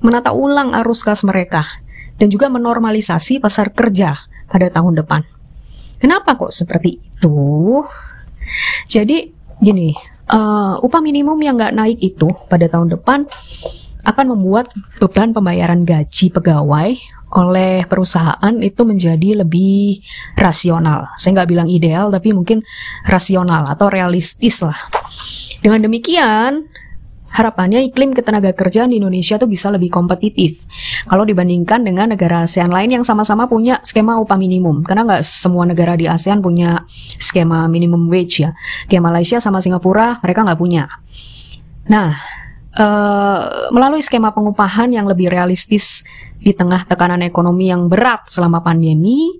menata 0.00 0.32
ulang 0.32 0.72
arus 0.80 1.04
kas 1.04 1.28
mereka, 1.28 1.68
dan 2.16 2.32
juga 2.32 2.48
menormalisasi 2.48 3.36
pasar 3.36 3.76
kerja 3.76 4.16
pada 4.48 4.72
tahun 4.72 4.96
depan. 5.04 5.28
Kenapa 6.00 6.40
kok 6.40 6.56
seperti 6.56 7.04
itu? 7.04 7.36
Jadi 8.88 9.28
gini, 9.60 9.92
uh, 10.32 10.80
upah 10.80 11.04
minimum 11.04 11.36
yang 11.44 11.60
nggak 11.60 11.76
naik 11.76 12.00
itu 12.00 12.32
pada 12.48 12.64
tahun 12.64 12.96
depan 12.96 13.28
akan 14.06 14.38
membuat 14.38 14.70
beban 15.02 15.34
pembayaran 15.34 15.82
gaji 15.82 16.30
pegawai 16.30 16.94
oleh 17.34 17.82
perusahaan 17.90 18.54
itu 18.62 18.86
menjadi 18.86 19.42
lebih 19.42 19.98
rasional. 20.38 21.10
Saya 21.18 21.42
nggak 21.42 21.50
bilang 21.50 21.68
ideal, 21.68 22.14
tapi 22.14 22.30
mungkin 22.30 22.62
rasional 23.02 23.66
atau 23.66 23.90
realistis 23.90 24.62
lah. 24.62 24.78
Dengan 25.58 25.82
demikian, 25.82 26.70
harapannya 27.36 27.84
iklim 27.90 28.14
ketenaga 28.14 28.54
kerjaan 28.54 28.94
di 28.94 29.02
Indonesia 29.02 29.36
tuh 29.36 29.50
bisa 29.50 29.68
lebih 29.68 29.92
kompetitif 29.92 30.64
kalau 31.04 31.28
dibandingkan 31.28 31.84
dengan 31.84 32.16
negara 32.16 32.48
ASEAN 32.48 32.72
lain 32.72 32.96
yang 32.96 33.04
sama-sama 33.04 33.44
punya 33.50 33.82
skema 33.82 34.16
upah 34.22 34.38
minimum. 34.38 34.86
Karena 34.86 35.04
nggak 35.04 35.22
semua 35.26 35.66
negara 35.66 35.98
di 35.98 36.06
ASEAN 36.06 36.38
punya 36.40 36.86
skema 37.18 37.66
minimum 37.66 38.06
wage 38.06 38.46
ya. 38.46 38.54
Kayak 38.86 39.02
Malaysia 39.02 39.42
sama 39.42 39.58
Singapura 39.58 40.22
mereka 40.22 40.46
nggak 40.46 40.60
punya. 40.62 40.86
Nah, 41.90 42.14
Uh, 42.76 43.72
melalui 43.72 44.04
skema 44.04 44.36
pengupahan 44.36 44.92
yang 44.92 45.08
lebih 45.08 45.32
realistis 45.32 46.04
di 46.36 46.52
tengah 46.52 46.84
tekanan 46.84 47.24
ekonomi 47.24 47.72
yang 47.72 47.88
berat 47.88 48.28
selama 48.28 48.60
pandemi, 48.60 49.32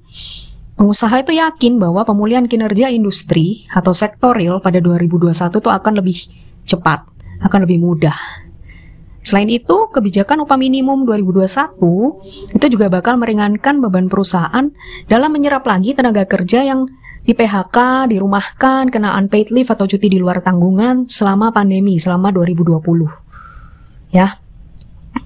pengusaha 0.81 1.21
itu 1.21 1.37
yakin 1.37 1.77
bahwa 1.77 2.01
pemulihan 2.09 2.49
kinerja 2.49 2.89
industri 2.89 3.69
atau 3.69 3.93
sektor 3.93 4.41
pada 4.65 4.81
2021 4.81 5.37
itu 5.37 5.69
akan 5.69 5.93
lebih 6.01 6.19
cepat, 6.65 7.05
akan 7.45 7.69
lebih 7.69 7.77
mudah. 7.77 8.17
Selain 9.21 9.53
itu, 9.53 9.93
kebijakan 9.93 10.49
upah 10.49 10.57
minimum 10.57 11.05
2021 11.05 12.57
itu 12.57 12.67
juga 12.73 12.89
bakal 12.89 13.21
meringankan 13.21 13.85
beban 13.85 14.09
perusahaan 14.09 14.73
dalam 15.13 15.29
menyerap 15.29 15.67
lagi 15.69 15.93
tenaga 15.93 16.25
kerja 16.25 16.65
yang 16.65 16.89
di 17.27 17.35
PHK, 17.35 18.09
dirumahkan, 18.17 18.89
kena 18.89 19.19
unpaid 19.19 19.53
leave 19.53 19.69
atau 19.69 19.85
cuti 19.85 20.09
di 20.09 20.23
luar 20.23 20.41
tanggungan 20.41 21.05
selama 21.05 21.51
pandemi, 21.51 21.99
selama 22.01 22.33
2020 22.33 23.26
ya. 24.17 24.41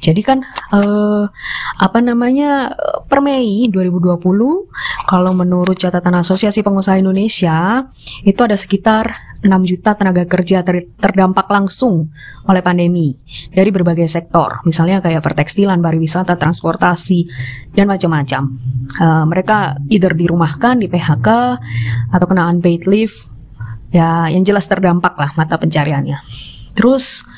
Jadi 0.01 0.23
kan 0.23 0.47
uh, 0.71 1.27
apa 1.77 1.99
namanya 1.99 2.73
per 3.11 3.21
Mei 3.21 3.67
2020 3.69 4.23
kalau 5.11 5.33
menurut 5.35 5.75
catatan 5.75 6.23
Asosiasi 6.23 6.63
Pengusaha 6.63 6.97
Indonesia 6.97 7.85
itu 8.23 8.41
ada 8.41 8.55
sekitar 8.55 9.31
6 9.41 9.49
juta 9.65 9.97
tenaga 9.97 10.29
kerja 10.29 10.61
ter 10.61 10.93
terdampak 11.01 11.49
langsung 11.49 12.13
oleh 12.45 12.61
pandemi 12.61 13.17
dari 13.53 13.73
berbagai 13.73 14.05
sektor, 14.05 14.61
misalnya 14.69 15.01
kayak 15.01 15.25
pertekstilan, 15.25 15.81
pariwisata, 15.81 16.37
transportasi 16.37 17.25
dan 17.73 17.89
macam-macam. 17.89 18.43
Uh, 19.01 19.25
mereka 19.25 19.81
either 19.89 20.13
dirumahkan, 20.13 20.77
di 20.77 20.93
PHK 20.93 21.29
atau 22.13 22.27
kena 22.29 22.53
unpaid 22.53 22.85
leave, 22.85 23.17
ya 23.89 24.29
yang 24.29 24.45
jelas 24.45 24.69
terdampak 24.69 25.17
lah 25.17 25.33
mata 25.41 25.57
pencariannya. 25.57 26.21
Terus 26.81 27.29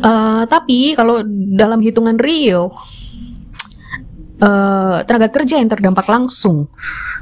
uh, 0.00 0.48
tapi 0.48 0.96
kalau 0.96 1.20
dalam 1.52 1.84
hitungan 1.84 2.16
real 2.16 2.72
uh, 4.40 5.04
tenaga 5.04 5.28
kerja 5.28 5.60
yang 5.60 5.68
terdampak 5.68 6.08
langsung 6.08 6.72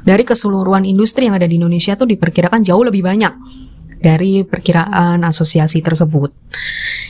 dari 0.07 0.23
keseluruhan 0.23 0.87
industri 0.87 1.27
yang 1.27 1.35
ada 1.35 1.43
di 1.43 1.59
Indonesia 1.59 1.99
itu 1.99 2.07
diperkirakan 2.07 2.63
jauh 2.63 2.79
lebih 2.87 3.03
banyak 3.03 3.35
dari 3.99 4.47
perkiraan 4.47 5.19
asosiasi 5.27 5.83
tersebut. 5.83 6.31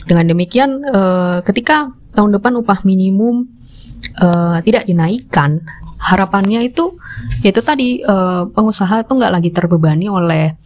Dengan 0.08 0.26
demikian, 0.34 0.82
uh, 0.82 1.38
ketika 1.46 1.94
tahun 2.16 2.40
depan 2.40 2.58
upah 2.58 2.82
minimum 2.82 3.55
uh, 4.20 4.58
tidak 4.64 4.88
dinaikkan, 4.88 5.64
harapannya 5.96 6.64
itu 6.68 6.96
yaitu 7.40 7.64
tadi 7.64 8.04
uh, 8.04 8.48
pengusaha 8.52 9.04
itu 9.04 9.12
nggak 9.16 9.32
lagi 9.32 9.50
terbebani 9.52 10.12
oleh 10.12 10.56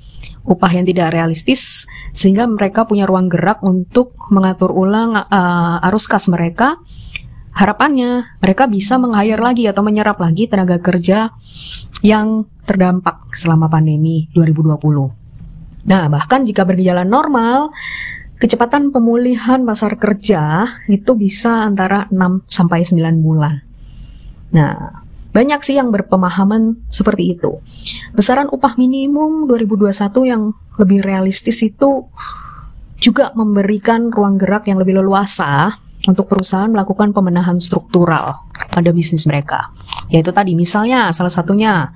upah 0.44 0.70
yang 0.72 0.86
tidak 0.88 1.14
realistis 1.14 1.86
sehingga 2.10 2.48
mereka 2.50 2.84
punya 2.84 3.06
ruang 3.06 3.30
gerak 3.30 3.62
untuk 3.62 4.16
mengatur 4.32 4.74
ulang 4.74 5.14
uh, 5.14 5.86
arus 5.90 6.10
kas 6.10 6.26
mereka. 6.26 6.80
Harapannya 7.50 8.38
mereka 8.38 8.70
bisa 8.70 8.94
meng-hire 8.94 9.42
lagi 9.42 9.66
atau 9.66 9.82
menyerap 9.82 10.22
lagi 10.22 10.46
tenaga 10.46 10.78
kerja 10.78 11.34
yang 12.00 12.46
terdampak 12.62 13.34
selama 13.34 13.66
pandemi 13.66 14.30
2020. 14.38 14.78
Nah, 15.90 16.06
bahkan 16.06 16.46
jika 16.46 16.62
berjalan 16.62 17.10
normal, 17.10 17.74
kecepatan 18.40 18.88
pemulihan 18.88 19.60
pasar 19.68 20.00
kerja 20.00 20.64
itu 20.88 21.12
bisa 21.12 21.68
antara 21.68 22.08
6 22.08 22.48
sampai 22.48 22.82
9 22.82 23.20
bulan. 23.20 23.60
Nah, 24.56 25.04
banyak 25.30 25.60
sih 25.62 25.78
yang 25.78 25.94
berpemahaman 25.94 26.88
seperti 26.90 27.38
itu. 27.38 27.62
Besaran 28.16 28.50
upah 28.50 28.74
minimum 28.74 29.46
2021 29.46 29.92
yang 30.26 30.56
lebih 30.80 31.04
realistis 31.04 31.60
itu 31.62 32.08
juga 32.98 33.30
memberikan 33.36 34.10
ruang 34.10 34.40
gerak 34.40 34.66
yang 34.66 34.80
lebih 34.82 34.98
leluasa 34.98 35.76
untuk 36.08 36.26
perusahaan 36.26 36.72
melakukan 36.72 37.12
pemenahan 37.12 37.60
struktural 37.60 38.48
pada 38.72 38.90
bisnis 38.90 39.28
mereka. 39.28 39.70
Yaitu 40.08 40.32
tadi 40.32 40.56
misalnya 40.56 41.12
salah 41.12 41.30
satunya 41.30 41.92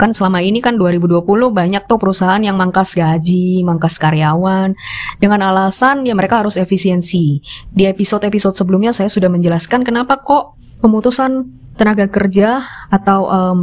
kan 0.00 0.16
selama 0.16 0.40
ini 0.40 0.64
kan 0.64 0.80
2020 0.80 1.20
banyak 1.52 1.84
tuh 1.84 2.00
perusahaan 2.00 2.40
yang 2.40 2.56
mangkas 2.56 2.96
gaji, 2.96 3.60
mangkas 3.60 4.00
karyawan 4.00 4.72
dengan 5.20 5.44
alasan 5.44 6.08
ya 6.08 6.16
mereka 6.16 6.40
harus 6.40 6.56
efisiensi. 6.56 7.44
Di 7.68 7.84
episode-episode 7.84 8.56
sebelumnya 8.56 8.96
saya 8.96 9.12
sudah 9.12 9.28
menjelaskan 9.28 9.84
kenapa 9.84 10.24
kok 10.24 10.56
pemutusan 10.80 11.52
tenaga 11.76 12.08
kerja 12.08 12.64
atau 12.88 13.28
um, 13.28 13.58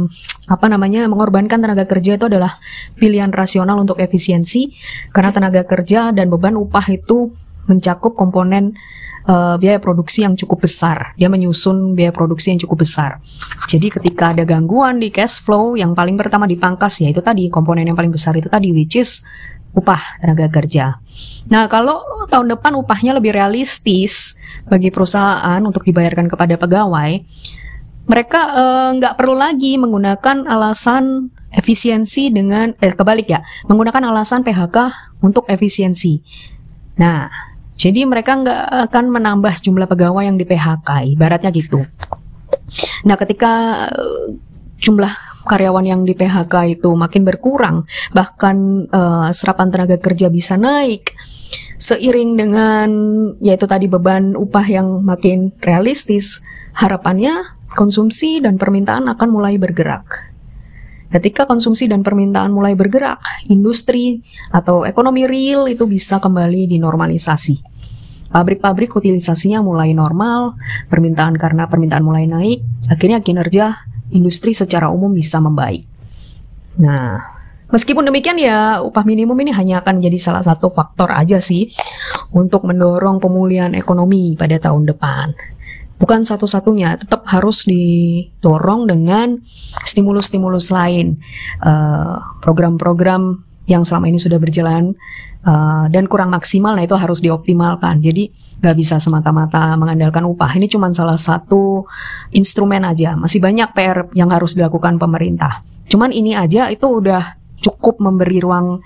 apa 0.46 0.66
namanya 0.70 1.06
mengorbankan 1.10 1.58
tenaga 1.58 1.86
kerja 1.86 2.18
itu 2.18 2.26
adalah 2.30 2.58
pilihan 2.98 3.30
rasional 3.30 3.78
untuk 3.78 3.98
efisiensi 3.98 4.74
karena 5.10 5.34
tenaga 5.34 5.62
kerja 5.66 6.14
dan 6.14 6.30
beban 6.30 6.54
upah 6.54 6.86
itu 6.90 7.34
mencakup 7.68 8.16
komponen 8.16 8.74
uh, 9.28 9.54
biaya 9.60 9.78
produksi 9.78 10.24
yang 10.24 10.34
cukup 10.34 10.64
besar. 10.64 11.12
Dia 11.20 11.28
menyusun 11.28 11.92
biaya 11.92 12.10
produksi 12.10 12.56
yang 12.56 12.60
cukup 12.64 12.88
besar. 12.88 13.20
Jadi 13.68 13.92
ketika 13.92 14.32
ada 14.32 14.42
gangguan 14.48 14.98
di 14.98 15.12
cash 15.12 15.44
flow 15.44 15.76
yang 15.76 15.92
paling 15.92 16.16
pertama 16.16 16.48
dipangkas 16.48 17.04
ya 17.04 17.12
itu 17.12 17.20
tadi 17.20 17.52
komponen 17.52 17.84
yang 17.84 17.94
paling 17.94 18.10
besar 18.10 18.34
itu 18.34 18.48
tadi 18.48 18.72
which 18.72 18.96
is 18.96 19.20
upah 19.76 20.00
tenaga 20.18 20.48
kerja. 20.48 20.98
Nah, 21.52 21.68
kalau 21.68 22.02
tahun 22.32 22.56
depan 22.56 22.74
upahnya 22.80 23.14
lebih 23.14 23.36
realistis 23.36 24.34
bagi 24.66 24.88
perusahaan 24.88 25.60
untuk 25.60 25.84
dibayarkan 25.84 26.26
kepada 26.26 26.56
pegawai, 26.56 27.20
mereka 28.08 28.40
eh, 28.56 28.88
nggak 28.96 29.14
uh, 29.14 29.16
perlu 29.20 29.36
lagi 29.36 29.76
menggunakan 29.76 30.48
alasan 30.48 31.28
efisiensi 31.52 32.28
dengan 32.28 32.76
eh 32.80 32.92
kebalik 32.92 33.28
ya 33.28 33.40
menggunakan 33.68 34.08
alasan 34.08 34.40
PHK 34.44 34.76
untuk 35.20 35.44
efisiensi. 35.48 36.20
Nah, 36.98 37.47
jadi 37.78 38.02
mereka 38.10 38.34
nggak 38.34 38.90
akan 38.90 39.04
menambah 39.14 39.54
jumlah 39.62 39.86
pegawai 39.86 40.26
yang 40.26 40.34
di 40.34 40.42
PHK, 40.42 41.14
ibaratnya 41.14 41.54
gitu. 41.54 41.78
Nah, 43.06 43.14
ketika 43.14 43.86
uh, 43.86 44.34
jumlah 44.82 45.14
karyawan 45.46 45.86
yang 45.86 46.02
di 46.02 46.18
PHK 46.18 46.74
itu 46.74 46.90
makin 46.98 47.22
berkurang, 47.22 47.86
bahkan 48.10 48.90
uh, 48.90 49.30
serapan 49.30 49.70
tenaga 49.70 49.96
kerja 50.02 50.26
bisa 50.26 50.58
naik 50.58 51.14
seiring 51.78 52.34
dengan 52.34 52.90
yaitu 53.38 53.70
tadi 53.70 53.86
beban 53.86 54.34
upah 54.34 54.66
yang 54.66 55.00
makin 55.06 55.54
realistis, 55.62 56.42
harapannya 56.74 57.56
konsumsi 57.78 58.42
dan 58.42 58.58
permintaan 58.58 59.06
akan 59.06 59.28
mulai 59.30 59.54
bergerak. 59.56 60.34
Ketika 61.08 61.48
konsumsi 61.48 61.88
dan 61.88 62.04
permintaan 62.04 62.52
mulai 62.52 62.76
bergerak, 62.76 63.48
industri 63.48 64.20
atau 64.52 64.84
ekonomi 64.84 65.24
real 65.24 65.64
itu 65.64 65.88
bisa 65.88 66.20
kembali 66.20 66.68
dinormalisasi. 66.68 67.56
Pabrik-pabrik 68.28 68.92
utilisasinya 68.92 69.64
mulai 69.64 69.96
normal, 69.96 70.60
permintaan 70.92 71.40
karena 71.40 71.64
permintaan 71.64 72.04
mulai 72.04 72.28
naik, 72.28 72.60
akhirnya 72.92 73.24
kinerja 73.24 73.88
industri 74.12 74.52
secara 74.52 74.92
umum 74.92 75.16
bisa 75.16 75.40
membaik. 75.40 75.88
Nah, 76.76 77.16
meskipun 77.72 78.04
demikian 78.04 78.36
ya 78.36 78.84
upah 78.84 79.08
minimum 79.08 79.36
ini 79.48 79.56
hanya 79.56 79.80
akan 79.80 80.04
menjadi 80.04 80.20
salah 80.20 80.44
satu 80.44 80.68
faktor 80.68 81.08
aja 81.08 81.40
sih 81.40 81.72
untuk 82.36 82.68
mendorong 82.68 83.16
pemulihan 83.16 83.72
ekonomi 83.72 84.36
pada 84.36 84.60
tahun 84.60 84.84
depan 84.92 85.32
bukan 85.98 86.22
satu-satunya, 86.22 86.98
tetap 87.02 87.26
harus 87.26 87.66
didorong 87.66 88.86
dengan 88.86 89.42
stimulus-stimulus 89.84 90.70
lain, 90.70 91.18
eh, 91.62 92.16
program-program 92.40 93.22
uh, 93.34 93.46
yang 93.68 93.84
selama 93.84 94.08
ini 94.08 94.16
sudah 94.16 94.40
berjalan 94.40 94.96
uh, 95.44 95.84
dan 95.92 96.08
kurang 96.08 96.32
maksimal, 96.32 96.72
nah 96.72 96.80
itu 96.80 96.96
harus 96.96 97.20
dioptimalkan. 97.20 98.00
Jadi 98.00 98.32
nggak 98.64 98.76
bisa 98.80 98.96
semata-mata 98.96 99.76
mengandalkan 99.76 100.24
upah. 100.24 100.56
Ini 100.56 100.72
cuma 100.72 100.88
salah 100.96 101.20
satu 101.20 101.84
instrumen 102.32 102.80
aja. 102.88 103.12
Masih 103.12 103.44
banyak 103.44 103.68
PR 103.76 104.08
yang 104.16 104.32
harus 104.32 104.56
dilakukan 104.56 104.96
pemerintah. 104.96 105.60
Cuman 105.84 106.16
ini 106.16 106.32
aja 106.32 106.72
itu 106.72 106.88
udah 106.88 107.36
cukup 107.60 108.00
memberi 108.00 108.40
ruang 108.40 108.80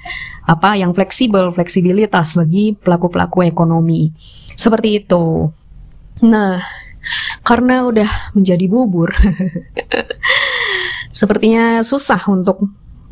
apa 0.49 0.75
yang 0.75 0.91
fleksibel, 0.91 1.55
fleksibilitas 1.55 2.35
bagi 2.35 2.75
pelaku-pelaku 2.75 3.47
ekonomi. 3.47 4.11
Seperti 4.59 4.99
itu. 4.99 5.47
Nah, 6.27 6.59
karena 7.43 7.87
udah 7.87 8.35
menjadi 8.37 8.65
bubur. 8.71 9.13
Sepertinya 11.19 11.85
susah 11.85 12.21
untuk 12.31 12.63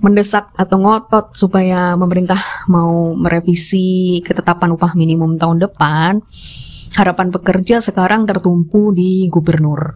mendesak 0.01 0.49
atau 0.57 0.81
ngotot 0.81 1.37
supaya 1.37 1.93
pemerintah 1.95 2.65
mau 2.73 3.13
merevisi 3.13 4.19
ketetapan 4.25 4.73
upah 4.73 4.97
minimum 4.97 5.37
tahun 5.37 5.61
depan. 5.61 6.25
Harapan 6.97 7.31
pekerja 7.31 7.79
sekarang 7.79 8.27
tertumpu 8.27 8.91
di 8.91 9.31
gubernur. 9.31 9.95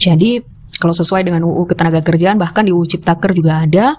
Jadi 0.00 0.55
kalau 0.76 0.92
sesuai 0.92 1.24
dengan 1.24 1.40
UU 1.44 1.64
Ketenagakerjaan 1.72 2.36
bahkan 2.36 2.68
di 2.68 2.72
UU 2.72 2.84
Ciptaker 2.84 3.32
juga 3.32 3.64
ada 3.64 3.96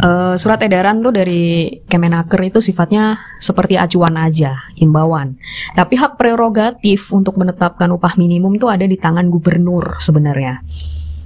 uh, 0.00 0.34
surat 0.34 0.58
edaran 0.64 1.04
tuh 1.04 1.12
dari 1.12 1.68
Kemenaker 1.84 2.40
itu 2.40 2.58
sifatnya 2.64 3.20
seperti 3.38 3.76
acuan 3.76 4.16
aja, 4.16 4.64
imbauan. 4.80 5.36
Tapi 5.76 5.94
hak 6.00 6.16
prerogatif 6.16 7.12
untuk 7.12 7.36
menetapkan 7.36 7.92
upah 7.92 8.16
minimum 8.16 8.56
tuh 8.56 8.72
ada 8.72 8.88
di 8.88 8.96
tangan 8.96 9.28
gubernur 9.28 10.00
sebenarnya. 10.00 10.64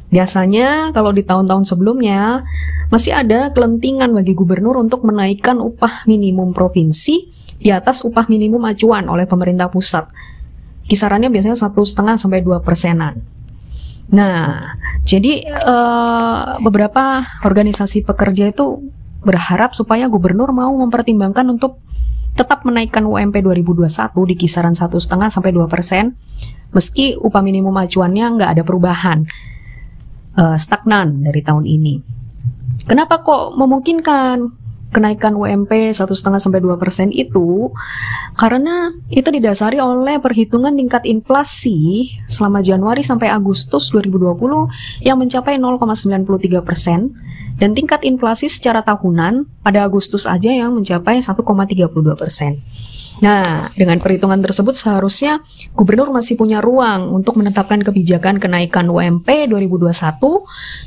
Biasanya 0.08 0.90
kalau 0.96 1.12
di 1.12 1.20
tahun-tahun 1.20 1.68
sebelumnya 1.68 2.42
masih 2.88 3.12
ada 3.12 3.52
kelentingan 3.52 4.16
bagi 4.16 4.32
gubernur 4.32 4.80
untuk 4.80 5.04
menaikkan 5.04 5.60
upah 5.60 6.08
minimum 6.08 6.56
provinsi 6.56 7.28
di 7.60 7.68
atas 7.68 8.00
upah 8.00 8.24
minimum 8.32 8.64
acuan 8.64 9.04
oleh 9.06 9.28
pemerintah 9.28 9.68
pusat. 9.68 10.08
Kisarannya 10.88 11.28
biasanya 11.28 11.60
satu 11.60 11.84
setengah 11.84 12.16
sampai 12.16 12.40
dua 12.40 12.64
persenan. 12.64 13.37
Nah, 14.08 14.72
jadi 15.04 15.44
uh, 15.44 16.56
beberapa 16.64 17.24
organisasi 17.44 18.08
pekerja 18.08 18.48
itu 18.48 18.88
berharap 19.20 19.76
supaya 19.76 20.08
gubernur 20.08 20.54
mau 20.56 20.72
mempertimbangkan 20.80 21.44
untuk 21.52 21.84
tetap 22.32 22.62
menaikkan 22.62 23.02
UMP 23.02 23.42
2021 23.42 23.88
di 24.30 24.34
kisaran 24.38 24.72
satu 24.72 24.96
setengah 25.02 25.28
sampai 25.28 25.50
dua 25.50 25.66
persen, 25.66 26.14
meski 26.70 27.18
upah 27.18 27.42
minimum 27.42 27.74
acuannya 27.74 28.38
nggak 28.38 28.50
ada 28.56 28.62
perubahan, 28.62 29.26
uh, 30.38 30.56
stagnan 30.56 31.26
dari 31.26 31.42
tahun 31.42 31.66
ini. 31.66 31.94
Kenapa 32.86 33.20
kok 33.26 33.58
memungkinkan? 33.58 34.67
Kenaikan 34.88 35.36
UMP 35.36 35.92
satu 35.92 36.16
setengah 36.16 36.40
sampai 36.40 36.64
dua 36.64 36.80
persen 36.80 37.12
itu 37.12 37.72
karena 38.40 38.92
itu 39.12 39.28
didasari 39.28 39.76
oleh 39.76 40.16
perhitungan 40.16 40.72
tingkat 40.72 41.04
inflasi 41.04 42.08
selama 42.24 42.64
Januari 42.64 43.04
sampai 43.04 43.28
Agustus 43.28 43.92
2020 43.92 45.04
yang 45.04 45.20
mencapai 45.20 45.60
0,93 45.60 46.64
persen 46.64 47.12
dan 47.58 47.74
tingkat 47.74 48.06
inflasi 48.06 48.46
secara 48.46 48.80
tahunan 48.86 49.50
pada 49.66 49.84
Agustus 49.84 50.24
aja 50.24 50.48
yang 50.48 50.78
mencapai 50.78 51.20
1,32 51.20 51.90
persen. 52.14 52.62
Nah, 53.18 53.66
dengan 53.74 53.98
perhitungan 53.98 54.38
tersebut 54.38 54.78
seharusnya 54.78 55.42
gubernur 55.74 56.14
masih 56.14 56.38
punya 56.38 56.62
ruang 56.62 57.10
untuk 57.10 57.34
menetapkan 57.34 57.82
kebijakan 57.82 58.38
kenaikan 58.38 58.86
UMP 58.86 59.26
2021 59.50 59.90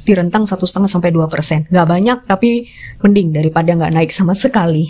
di 0.07 0.11
rentang 0.15 0.47
satu 0.47 0.63
setengah 0.63 0.87
sampai 0.87 1.11
dua 1.11 1.27
persen. 1.27 1.67
Gak 1.67 1.87
banyak, 1.87 2.23
tapi 2.23 2.71
mending 3.03 3.35
daripada 3.35 3.75
nggak 3.75 3.93
naik 3.93 4.11
sama 4.15 4.31
sekali. 4.31 4.87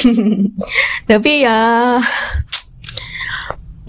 tapi 1.10 1.32
ya 1.44 1.58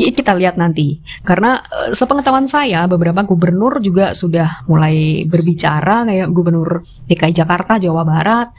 kita 0.09 0.33
lihat 0.33 0.57
nanti 0.57 0.97
karena 1.21 1.61
eh, 1.61 1.93
sepengetahuan 1.93 2.49
saya 2.49 2.89
beberapa 2.89 3.21
gubernur 3.21 3.77
juga 3.85 4.17
sudah 4.17 4.65
mulai 4.65 5.29
berbicara 5.29 6.09
kayak 6.09 6.27
gubernur 6.33 6.81
DKI 7.05 7.33
Jakarta, 7.37 7.77
Jawa 7.77 8.01
Barat, 8.01 8.49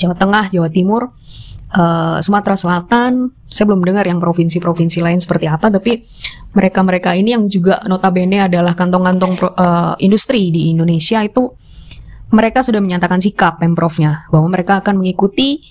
Jawa 0.00 0.16
Tengah, 0.16 0.48
Jawa 0.48 0.72
Timur 0.72 1.12
uh, 1.76 2.16
Sumatera 2.24 2.56
Selatan, 2.56 3.30
saya 3.46 3.68
belum 3.68 3.84
dengar 3.84 4.08
yang 4.08 4.18
provinsi-provinsi 4.18 5.04
lain 5.04 5.20
seperti 5.20 5.46
apa, 5.46 5.68
tapi 5.68 6.02
mereka-mereka 6.56 7.12
ini 7.14 7.36
yang 7.36 7.46
juga 7.46 7.84
notabene 7.84 8.48
adalah 8.48 8.72
kantong-kantong 8.72 9.34
uh, 9.54 9.94
industri 10.00 10.48
di 10.48 10.72
Indonesia 10.72 11.20
itu 11.20 11.52
mereka 12.32 12.64
sudah 12.64 12.82
menyatakan 12.82 13.22
sikap 13.22 13.62
pemprovnya 13.62 14.26
bahwa 14.34 14.50
mereka 14.50 14.82
akan 14.82 14.98
mengikuti 14.98 15.62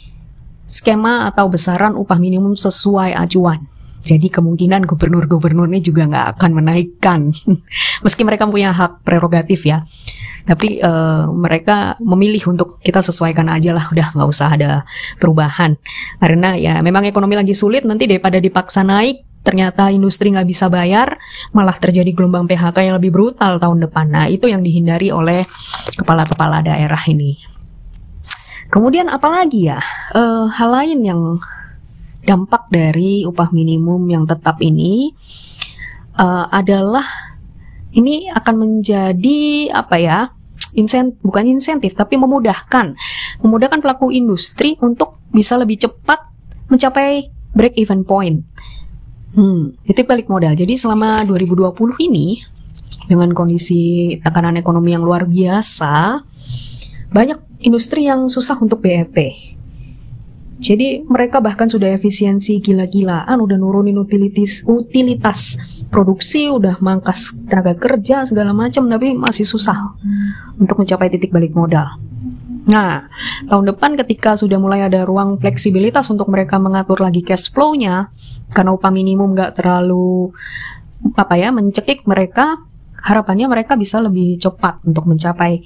skema 0.63 1.27
atau 1.27 1.51
besaran 1.51 1.93
upah 1.93 2.17
minimum 2.17 2.55
sesuai 2.55 3.11
acuan. 3.11 3.67
Jadi 4.05 4.29
kemungkinan 4.29 4.85
gubernur-gubernurnya 4.85 5.81
juga 5.81 6.05
nggak 6.05 6.27
akan 6.37 6.51
menaikkan, 6.61 7.33
meski 8.05 8.21
mereka 8.21 8.45
punya 8.45 8.69
hak 8.69 9.01
prerogatif 9.01 9.65
ya. 9.65 9.81
Tapi 10.45 10.77
uh, 10.77 11.25
mereka 11.33 11.97
memilih 11.97 12.53
untuk 12.53 12.77
kita 12.85 13.01
sesuaikan 13.01 13.49
aja 13.49 13.73
lah, 13.73 13.89
udah 13.89 14.13
nggak 14.13 14.29
usah 14.29 14.53
ada 14.53 14.85
perubahan. 15.17 15.73
Karena 16.21 16.53
ya 16.53 16.85
memang 16.85 17.09
ekonomi 17.09 17.33
lagi 17.33 17.57
sulit, 17.57 17.81
nanti 17.81 18.05
daripada 18.05 18.37
dipaksa 18.37 18.85
naik, 18.85 19.25
ternyata 19.41 19.89
industri 19.89 20.29
nggak 20.29 20.45
bisa 20.45 20.69
bayar, 20.69 21.17
malah 21.49 21.73
terjadi 21.73 22.13
gelombang 22.13 22.45
PHK 22.45 22.77
yang 22.85 22.95
lebih 23.01 23.09
brutal 23.09 23.57
tahun 23.57 23.89
depan. 23.89 24.05
Nah 24.13 24.25
itu 24.29 24.45
yang 24.45 24.61
dihindari 24.61 25.09
oleh 25.09 25.49
kepala-kepala 25.97 26.61
daerah 26.61 27.01
ini. 27.09 27.41
Kemudian 28.69 29.09
apalagi 29.09 29.69
ya 29.69 29.81
uh, 30.13 30.45
hal 30.49 30.69
lain 30.73 30.99
yang 31.05 31.21
dampak 32.25 32.67
dari 32.73 33.23
upah 33.23 33.53
minimum 33.53 34.09
yang 34.09 34.25
tetap 34.25 34.59
ini 34.59 35.13
uh, 36.17 36.49
adalah 36.49 37.05
ini 37.95 38.27
akan 38.33 38.55
menjadi 38.59 39.71
apa 39.71 39.95
ya 40.01 40.19
insentif 40.75 41.15
bukan 41.23 41.47
insentif 41.47 41.95
tapi 41.95 42.19
memudahkan 42.19 42.97
memudahkan 43.39 43.79
pelaku 43.79 44.11
industri 44.11 44.75
untuk 44.83 45.23
bisa 45.31 45.55
lebih 45.55 45.79
cepat 45.79 46.19
mencapai 46.67 47.31
break 47.55 47.79
even 47.79 48.03
point. 48.03 48.43
Hmm, 49.35 49.75
itu 49.83 50.03
balik 50.07 50.31
modal. 50.31 50.55
Jadi 50.55 50.79
selama 50.79 51.23
2020 51.27 51.75
ini 52.07 52.39
dengan 53.07 53.31
kondisi 53.35 54.15
tekanan 54.23 54.55
ekonomi 54.59 54.95
yang 54.95 55.03
luar 55.03 55.27
biasa, 55.27 56.23
banyak 57.11 57.39
industri 57.63 58.07
yang 58.07 58.27
susah 58.31 58.55
untuk 58.59 58.83
BEP. 58.83 59.54
Jadi 60.55 61.03
mereka 61.03 61.43
bahkan 61.43 61.67
sudah 61.67 61.91
efisiensi 61.91 62.63
gila-gilaan, 62.63 63.35
udah 63.43 63.57
nurunin 63.59 63.99
utilitas 63.99 64.63
utilitas 64.63 65.59
produksi, 65.91 66.47
udah 66.47 66.79
mangkas 66.79 67.35
tenaga 67.45 67.75
kerja 67.75 68.23
segala 68.23 68.55
macam, 68.55 68.87
tapi 68.87 69.11
masih 69.11 69.43
susah 69.43 69.95
untuk 70.55 70.79
mencapai 70.79 71.11
titik 71.11 71.35
balik 71.35 71.51
modal. 71.51 71.99
Nah, 72.65 73.05
tahun 73.45 73.75
depan 73.75 73.93
ketika 73.99 74.33
sudah 74.33 74.57
mulai 74.57 74.81
ada 74.81 75.05
ruang 75.05 75.37
fleksibilitas 75.37 76.09
untuk 76.09 76.31
mereka 76.33 76.57
mengatur 76.57 76.97
lagi 76.97 77.21
cash 77.21 77.53
flow-nya, 77.53 78.09
karena 78.49 78.73
upah 78.73 78.89
minimum 78.89 79.37
nggak 79.37 79.61
terlalu 79.61 80.33
apa 81.13 81.35
ya 81.37 81.53
mencekik 81.53 82.09
mereka, 82.09 82.57
harapannya 83.05 83.45
mereka 83.45 83.77
bisa 83.77 84.01
lebih 84.01 84.41
cepat 84.41 84.81
untuk 84.81 85.05
mencapai 85.05 85.61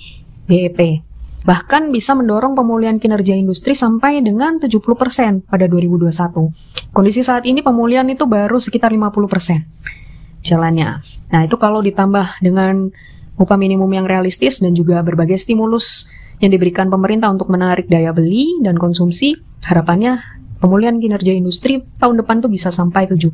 BEP 0.49 1.08
bahkan 1.47 1.91
bisa 1.93 2.15
mendorong 2.15 2.55
pemulihan 2.55 2.99
kinerja 2.99 3.35
industri 3.35 3.71
sampai 3.71 4.19
dengan 4.19 4.59
70% 4.59 5.47
pada 5.47 5.65
2021. 5.71 6.91
Kondisi 6.91 7.21
saat 7.23 7.47
ini 7.47 7.63
pemulihan 7.63 8.07
itu 8.11 8.27
baru 8.27 8.59
sekitar 8.59 8.91
50% 8.91 10.43
jalannya. 10.43 10.99
Nah, 11.31 11.41
itu 11.45 11.55
kalau 11.55 11.79
ditambah 11.79 12.43
dengan 12.43 12.91
upah 13.39 13.55
minimum 13.55 13.87
yang 13.91 14.05
realistis 14.07 14.59
dan 14.59 14.75
juga 14.75 14.99
berbagai 14.99 15.39
stimulus 15.39 16.11
yang 16.43 16.51
diberikan 16.51 16.87
pemerintah 16.91 17.31
untuk 17.31 17.51
menarik 17.51 17.87
daya 17.87 18.11
beli 18.15 18.59
dan 18.63 18.75
konsumsi, 18.79 19.35
harapannya 19.63 20.19
pemulihan 20.59 20.99
kinerja 20.99 21.35
industri 21.35 21.83
tahun 21.99 22.19
depan 22.23 22.43
tuh 22.43 22.51
bisa 22.51 22.71
sampai 22.71 23.07
70%. 23.07 23.31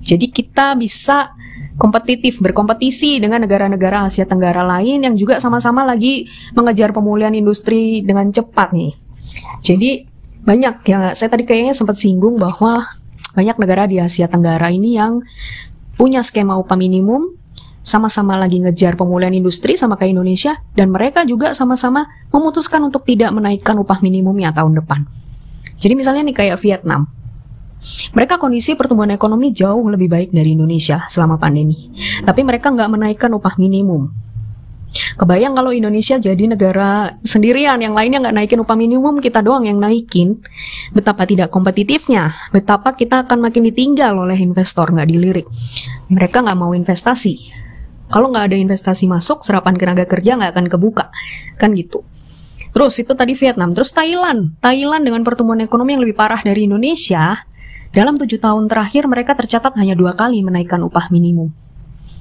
Jadi 0.00 0.26
kita 0.32 0.76
bisa 0.76 1.36
kompetitif, 1.80 2.36
berkompetisi 2.44 3.16
dengan 3.24 3.40
negara-negara 3.40 4.04
Asia 4.04 4.28
Tenggara 4.28 4.60
lain 4.60 5.00
yang 5.00 5.16
juga 5.16 5.40
sama-sama 5.40 5.80
lagi 5.88 6.28
mengejar 6.52 6.92
pemulihan 6.92 7.32
industri 7.32 8.04
dengan 8.04 8.28
cepat 8.28 8.76
nih. 8.76 8.92
Jadi 9.64 10.04
banyak 10.44 10.84
ya, 10.84 11.16
saya 11.16 11.32
tadi 11.32 11.48
kayaknya 11.48 11.72
sempat 11.72 11.96
singgung 11.96 12.36
bahwa 12.36 12.84
banyak 13.32 13.56
negara 13.56 13.88
di 13.88 13.96
Asia 13.96 14.28
Tenggara 14.28 14.68
ini 14.68 15.00
yang 15.00 15.24
punya 15.96 16.20
skema 16.20 16.60
upah 16.60 16.76
minimum, 16.76 17.32
sama-sama 17.80 18.36
lagi 18.36 18.60
ngejar 18.60 19.00
pemulihan 19.00 19.32
industri 19.32 19.72
sama 19.76 19.96
kayak 19.96 20.20
Indonesia, 20.20 20.60
dan 20.76 20.92
mereka 20.92 21.24
juga 21.24 21.56
sama-sama 21.56 22.04
memutuskan 22.28 22.84
untuk 22.84 23.08
tidak 23.08 23.32
menaikkan 23.32 23.76
upah 23.80 24.04
minimumnya 24.04 24.52
tahun 24.52 24.76
depan. 24.84 25.08
Jadi 25.80 25.96
misalnya 25.96 26.28
nih 26.28 26.36
kayak 26.36 26.60
Vietnam, 26.60 27.08
mereka 28.12 28.36
kondisi 28.36 28.76
pertumbuhan 28.76 29.12
ekonomi 29.16 29.56
jauh 29.56 29.80
lebih 29.88 30.12
baik 30.12 30.30
dari 30.36 30.52
Indonesia 30.52 31.08
selama 31.08 31.40
pandemi. 31.40 31.88
Tapi 32.22 32.40
mereka 32.44 32.68
nggak 32.68 32.90
menaikkan 32.92 33.32
upah 33.32 33.56
minimum. 33.56 34.12
Kebayang 34.90 35.54
kalau 35.54 35.70
Indonesia 35.70 36.18
jadi 36.18 36.50
negara 36.50 37.14
sendirian, 37.22 37.78
yang 37.78 37.94
lainnya 37.94 38.26
nggak 38.26 38.36
naikin 38.36 38.60
upah 38.60 38.74
minimum, 38.74 39.22
kita 39.22 39.38
doang 39.38 39.62
yang 39.62 39.78
naikin. 39.78 40.42
Betapa 40.90 41.24
tidak 41.30 41.54
kompetitifnya, 41.54 42.34
betapa 42.50 42.98
kita 42.98 43.22
akan 43.22 43.38
makin 43.38 43.70
ditinggal 43.70 44.18
oleh 44.18 44.34
investor, 44.42 44.90
nggak 44.90 45.08
dilirik. 45.08 45.46
Mereka 46.10 46.42
nggak 46.42 46.58
mau 46.58 46.74
investasi. 46.74 47.38
Kalau 48.10 48.34
nggak 48.34 48.50
ada 48.50 48.56
investasi 48.58 49.06
masuk, 49.06 49.46
serapan 49.46 49.78
tenaga 49.78 50.02
kerja 50.10 50.34
nggak 50.34 50.58
akan 50.58 50.66
kebuka. 50.66 51.14
Kan 51.54 51.78
gitu. 51.78 52.02
Terus 52.70 52.94
itu 53.02 53.12
tadi 53.14 53.34
Vietnam, 53.34 53.70
terus 53.74 53.90
Thailand. 53.90 54.58
Thailand 54.62 55.02
dengan 55.02 55.22
pertumbuhan 55.26 55.62
ekonomi 55.62 55.94
yang 55.94 56.02
lebih 56.02 56.18
parah 56.18 56.42
dari 56.42 56.66
Indonesia, 56.70 57.46
dalam 57.90 58.14
tujuh 58.14 58.38
tahun 58.38 58.70
terakhir 58.70 59.10
mereka 59.10 59.34
tercatat 59.34 59.74
hanya 59.74 59.98
dua 59.98 60.14
kali 60.14 60.46
menaikkan 60.46 60.78
upah 60.86 61.10
minimum. 61.10 61.50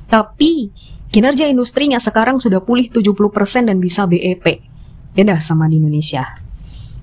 Tapi 0.09 0.73
kinerja 1.13 1.45
industrinya 1.45 2.01
sekarang 2.01 2.41
sudah 2.41 2.65
pulih 2.65 2.89
70% 2.89 3.69
dan 3.69 3.77
bisa 3.77 4.09
BEP. 4.09 4.65
Beda 5.13 5.37
sama 5.37 5.69
di 5.69 5.77
Indonesia. 5.77 6.25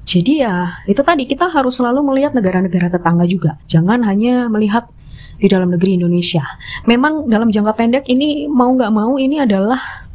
Jadi 0.07 0.42
ya 0.42 0.83
itu 0.87 1.02
tadi 1.02 1.26
kita 1.26 1.50
harus 1.50 1.79
selalu 1.79 2.02
melihat 2.02 2.35
negara-negara 2.35 2.90
tetangga 2.90 3.26
juga. 3.26 3.59
Jangan 3.66 4.07
hanya 4.07 4.46
melihat 4.50 4.90
di 5.38 5.46
dalam 5.50 5.70
negeri 5.70 5.98
Indonesia. 5.98 6.42
Memang 6.87 7.26
dalam 7.26 7.50
jangka 7.50 7.74
pendek 7.74 8.05
ini 8.11 8.50
mau 8.50 8.70
nggak 8.74 8.90
mau 8.94 9.18
ini 9.18 9.42
adalah 9.42 10.07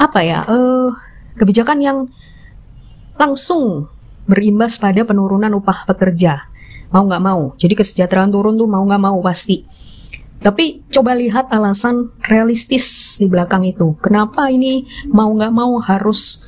apa 0.00 0.20
ya 0.24 0.44
uh, 0.48 0.92
kebijakan 1.36 1.78
yang 1.80 1.98
langsung 3.20 3.88
berimbas 4.28 4.80
pada 4.80 5.04
penurunan 5.04 5.52
upah 5.56 5.88
pekerja 5.88 6.47
mau 6.92 7.04
nggak 7.04 7.22
mau. 7.24 7.42
Jadi 7.60 7.74
kesejahteraan 7.76 8.32
turun 8.32 8.56
tuh 8.56 8.68
mau 8.68 8.82
nggak 8.84 9.02
mau 9.02 9.18
pasti. 9.20 9.64
Tapi 10.38 10.86
coba 10.94 11.18
lihat 11.18 11.50
alasan 11.50 12.14
realistis 12.22 13.18
di 13.18 13.26
belakang 13.26 13.66
itu. 13.66 13.98
Kenapa 13.98 14.46
ini 14.48 14.86
mau 15.10 15.28
nggak 15.34 15.52
mau 15.52 15.82
harus 15.82 16.46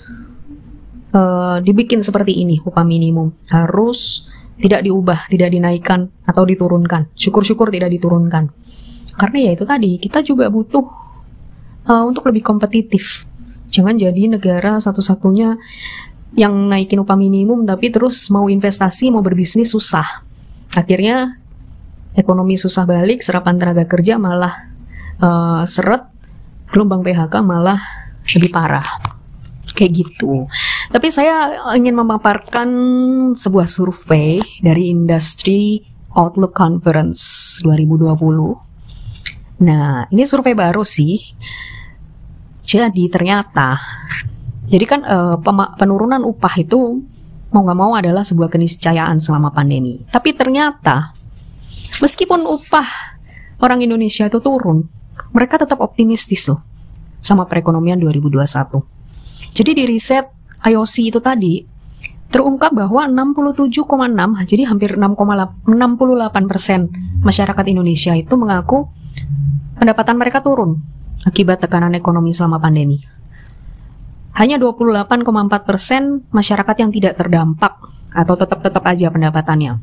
uh, 1.11 1.59
dibikin 1.59 1.99
seperti 1.99 2.39
ini 2.39 2.63
upah 2.63 2.87
minimum? 2.87 3.35
Harus 3.51 4.31
tidak 4.63 4.87
diubah, 4.87 5.27
tidak 5.27 5.51
dinaikkan 5.51 6.07
atau 6.23 6.47
diturunkan. 6.47 7.11
Syukur-syukur 7.19 7.75
tidak 7.75 7.91
diturunkan. 7.91 8.55
Karena 9.19 9.39
ya 9.43 9.51
itu 9.59 9.65
tadi 9.67 9.99
kita 9.99 10.23
juga 10.23 10.47
butuh 10.49 10.87
uh, 11.91 12.05
untuk 12.07 12.31
lebih 12.31 12.47
kompetitif. 12.47 13.27
Jangan 13.75 13.99
jadi 13.99 14.31
negara 14.31 14.79
satu-satunya 14.79 15.59
yang 16.39 16.55
naikin 16.71 17.03
upah 17.03 17.19
minimum 17.19 17.67
tapi 17.67 17.91
terus 17.91 18.31
mau 18.31 18.47
investasi, 18.47 19.11
mau 19.11 19.19
berbisnis 19.19 19.75
susah 19.75 20.30
akhirnya 20.75 21.41
ekonomi 22.15 22.59
susah 22.59 22.87
balik, 22.87 23.23
serapan 23.23 23.59
tenaga 23.59 23.85
kerja 23.87 24.19
malah 24.19 24.67
uh, 25.23 25.63
seret, 25.67 26.07
gelombang 26.71 27.03
PHK 27.07 27.35
malah 27.43 27.81
lebih 28.35 28.51
parah. 28.51 28.85
Kayak 29.75 29.93
gitu. 30.05 30.45
Tapi 30.93 31.09
saya 31.09 31.57
ingin 31.73 31.97
memaparkan 31.97 32.69
sebuah 33.33 33.71
survei 33.71 34.43
dari 34.61 34.93
Industry 34.93 35.81
Outlook 36.13 36.53
Conference 36.53 37.57
2020. 37.65 39.65
Nah, 39.65 40.05
ini 40.11 40.23
survei 40.27 40.53
baru 40.53 40.85
sih. 40.85 41.17
Jadi 42.67 43.09
ternyata, 43.11 43.79
jadi 44.71 44.85
kan 44.87 45.01
uh, 45.03 45.37
penurunan 45.75 46.23
upah 46.23 46.55
itu 46.61 47.03
mau 47.51 47.67
nggak 47.67 47.79
mau 47.79 47.93
adalah 47.99 48.23
sebuah 48.23 48.51
keniscayaan 48.51 49.19
selama 49.19 49.51
pandemi. 49.51 50.03
Tapi 50.11 50.35
ternyata 50.35 51.15
meskipun 51.99 52.47
upah 52.47 52.87
orang 53.61 53.83
Indonesia 53.83 54.27
itu 54.27 54.39
turun, 54.39 54.87
mereka 55.35 55.59
tetap 55.59 55.83
optimistis 55.83 56.47
loh 56.47 56.63
sama 57.21 57.45
perekonomian 57.47 57.99
2021. 58.01 58.81
Jadi 59.55 59.71
di 59.75 59.85
riset 59.87 60.27
IOC 60.65 60.95
itu 61.11 61.21
tadi 61.21 61.65
terungkap 62.31 62.71
bahwa 62.71 63.11
67,6 63.11 64.47
jadi 64.47 64.63
hampir 64.71 64.95
6,68 64.95 65.67
persen 66.47 66.87
masyarakat 67.27 67.65
Indonesia 67.67 68.15
itu 68.15 68.35
mengaku 68.39 68.87
pendapatan 69.75 70.15
mereka 70.15 70.39
turun 70.39 70.79
akibat 71.27 71.59
tekanan 71.59 71.91
ekonomi 71.99 72.31
selama 72.31 72.63
pandemi 72.63 73.03
hanya 74.41 74.57
28,4 74.57 75.69
persen 75.69 76.25
masyarakat 76.33 76.77
yang 76.81 76.89
tidak 76.89 77.21
terdampak 77.21 77.77
atau 78.17 78.35
tetap-tetap 78.41 78.81
aja 78.89 79.13
pendapatannya. 79.13 79.77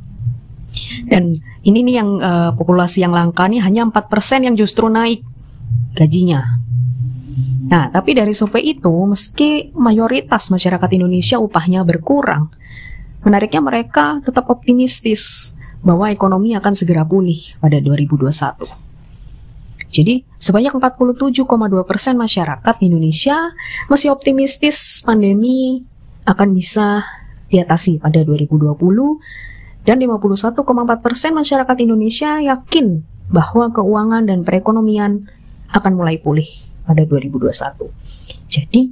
Dan 1.06 1.38
ini 1.62 1.80
nih 1.86 1.96
yang 2.02 2.10
uh, 2.18 2.52
populasi 2.58 3.06
yang 3.06 3.14
langka 3.14 3.46
nih 3.46 3.62
hanya 3.62 3.86
4 3.86 3.94
persen 4.10 4.50
yang 4.50 4.58
justru 4.58 4.90
naik 4.90 5.22
gajinya. 5.94 6.58
Nah, 7.68 7.92
tapi 7.94 8.18
dari 8.18 8.34
survei 8.34 8.74
itu, 8.74 8.90
meski 9.06 9.70
mayoritas 9.78 10.50
masyarakat 10.50 10.90
Indonesia 10.98 11.38
upahnya 11.38 11.86
berkurang, 11.86 12.50
menariknya 13.22 13.62
mereka 13.62 14.24
tetap 14.26 14.48
optimistis 14.50 15.54
bahwa 15.86 16.10
ekonomi 16.10 16.56
akan 16.58 16.74
segera 16.74 17.06
pulih 17.06 17.60
pada 17.62 17.78
2021. 17.78 18.87
Jadi, 19.88 20.28
sebanyak 20.36 20.76
47,2 20.76 21.48
persen 21.88 22.20
masyarakat 22.20 22.76
Indonesia 22.84 23.56
masih 23.88 24.12
optimistis 24.12 25.00
pandemi 25.02 25.88
akan 26.28 26.52
bisa 26.52 27.08
diatasi 27.48 28.04
pada 28.04 28.20
2020 28.28 28.76
dan 29.88 29.96
51,4 30.04 30.60
persen 31.00 31.32
masyarakat 31.32 31.78
Indonesia 31.80 32.44
yakin 32.44 33.00
bahwa 33.32 33.72
keuangan 33.72 34.28
dan 34.28 34.44
perekonomian 34.44 35.32
akan 35.72 35.92
mulai 35.96 36.20
pulih 36.20 36.48
pada 36.84 37.08
2021. 37.08 37.88
Jadi, 38.52 38.92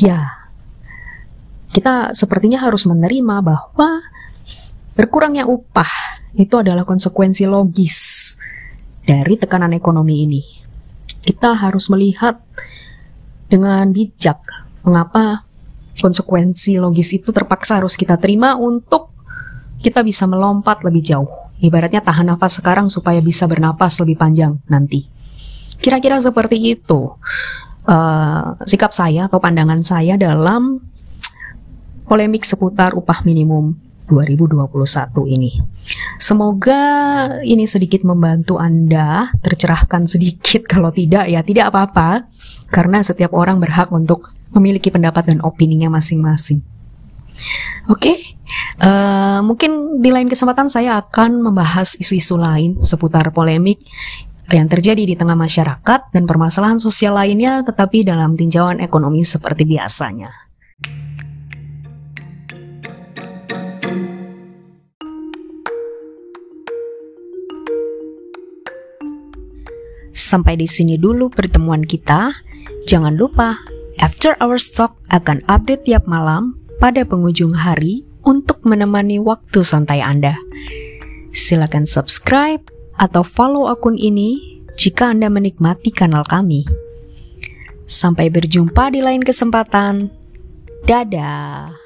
ya, 0.00 0.48
kita 1.76 2.16
sepertinya 2.16 2.64
harus 2.64 2.88
menerima 2.88 3.44
bahwa 3.44 4.00
berkurangnya 4.96 5.44
upah 5.44 5.88
itu 6.32 6.56
adalah 6.56 6.88
konsekuensi 6.88 7.44
logis 7.44 8.24
dari 9.04 9.36
tekanan 9.36 9.76
ekonomi 9.76 10.24
ini. 10.24 10.42
Kita 11.24 11.56
harus 11.56 11.88
melihat 11.92 12.40
dengan 13.48 13.88
bijak 13.92 14.40
mengapa 14.84 15.44
konsekuensi 16.00 16.76
logis 16.76 17.16
itu 17.16 17.32
terpaksa 17.32 17.80
harus 17.80 17.96
kita 17.96 18.20
terima 18.20 18.56
untuk 18.56 19.12
kita 19.80 20.00
bisa 20.00 20.24
melompat 20.24 20.80
lebih 20.84 21.04
jauh. 21.04 21.30
Ibaratnya 21.60 22.04
tahan 22.04 22.34
nafas 22.34 22.60
sekarang 22.60 22.90
supaya 22.92 23.20
bisa 23.24 23.48
bernapas 23.48 24.00
lebih 24.00 24.20
panjang 24.20 24.58
nanti. 24.68 25.06
Kira-kira 25.80 26.20
seperti 26.20 26.56
itu 26.60 27.14
uh, 27.88 28.44
sikap 28.64 28.92
saya 28.92 29.28
atau 29.28 29.38
pandangan 29.40 29.80
saya 29.84 30.16
dalam 30.16 30.80
polemik 32.08 32.44
seputar 32.44 32.96
upah 32.96 33.24
minimum 33.24 33.76
2021 34.08 34.68
ini. 35.32 35.52
Semoga 36.20 36.82
ini 37.40 37.64
sedikit 37.64 38.04
membantu 38.04 38.60
Anda 38.60 39.32
tercerahkan 39.40 40.08
sedikit 40.08 40.66
kalau 40.72 40.92
tidak 40.92 41.28
ya 41.28 41.40
tidak 41.40 41.72
apa-apa 41.72 42.28
karena 42.68 43.00
setiap 43.00 43.32
orang 43.32 43.60
berhak 43.60 43.88
untuk 43.92 44.32
memiliki 44.54 44.92
pendapat 44.92 45.34
dan 45.34 45.42
opininya 45.42 45.90
masing-masing. 45.90 46.62
Oke, 47.90 47.98
okay? 47.98 48.16
uh, 48.78 48.86
eh, 48.86 49.40
mungkin 49.42 49.98
di 49.98 50.14
lain 50.14 50.30
kesempatan 50.30 50.70
saya 50.70 51.02
akan 51.02 51.42
membahas 51.42 51.98
isu-isu 51.98 52.38
lain 52.38 52.78
seputar 52.78 53.26
polemik 53.34 53.82
yang 54.52 54.70
terjadi 54.70 55.02
di 55.02 55.18
tengah 55.18 55.34
masyarakat 55.34 56.14
dan 56.14 56.24
permasalahan 56.28 56.78
sosial 56.78 57.16
lainnya, 57.16 57.64
tetapi 57.64 58.06
dalam 58.06 58.36
tinjauan 58.36 58.78
ekonomi 58.78 59.24
seperti 59.24 59.64
biasanya. 59.64 60.43
Sampai 70.14 70.54
di 70.54 70.70
sini 70.70 70.94
dulu 70.94 71.26
pertemuan 71.26 71.82
kita. 71.82 72.32
Jangan 72.86 73.18
lupa, 73.18 73.58
After 73.98 74.38
Our 74.38 74.62
Stock 74.62 74.94
akan 75.10 75.42
update 75.50 75.90
tiap 75.90 76.06
malam 76.06 76.54
pada 76.78 77.02
penghujung 77.02 77.58
hari 77.58 78.06
untuk 78.22 78.62
menemani 78.62 79.18
waktu 79.18 79.60
santai 79.66 80.00
Anda. 80.00 80.38
Silakan 81.34 81.84
subscribe 81.84 82.62
atau 82.94 83.26
follow 83.26 83.66
akun 83.66 83.98
ini 83.98 84.62
jika 84.78 85.10
Anda 85.10 85.26
menikmati 85.26 85.90
kanal 85.90 86.22
kami. 86.26 86.62
Sampai 87.84 88.30
berjumpa 88.30 88.94
di 88.94 89.04
lain 89.04 89.20
kesempatan. 89.20 90.08
Dadah. 90.88 91.83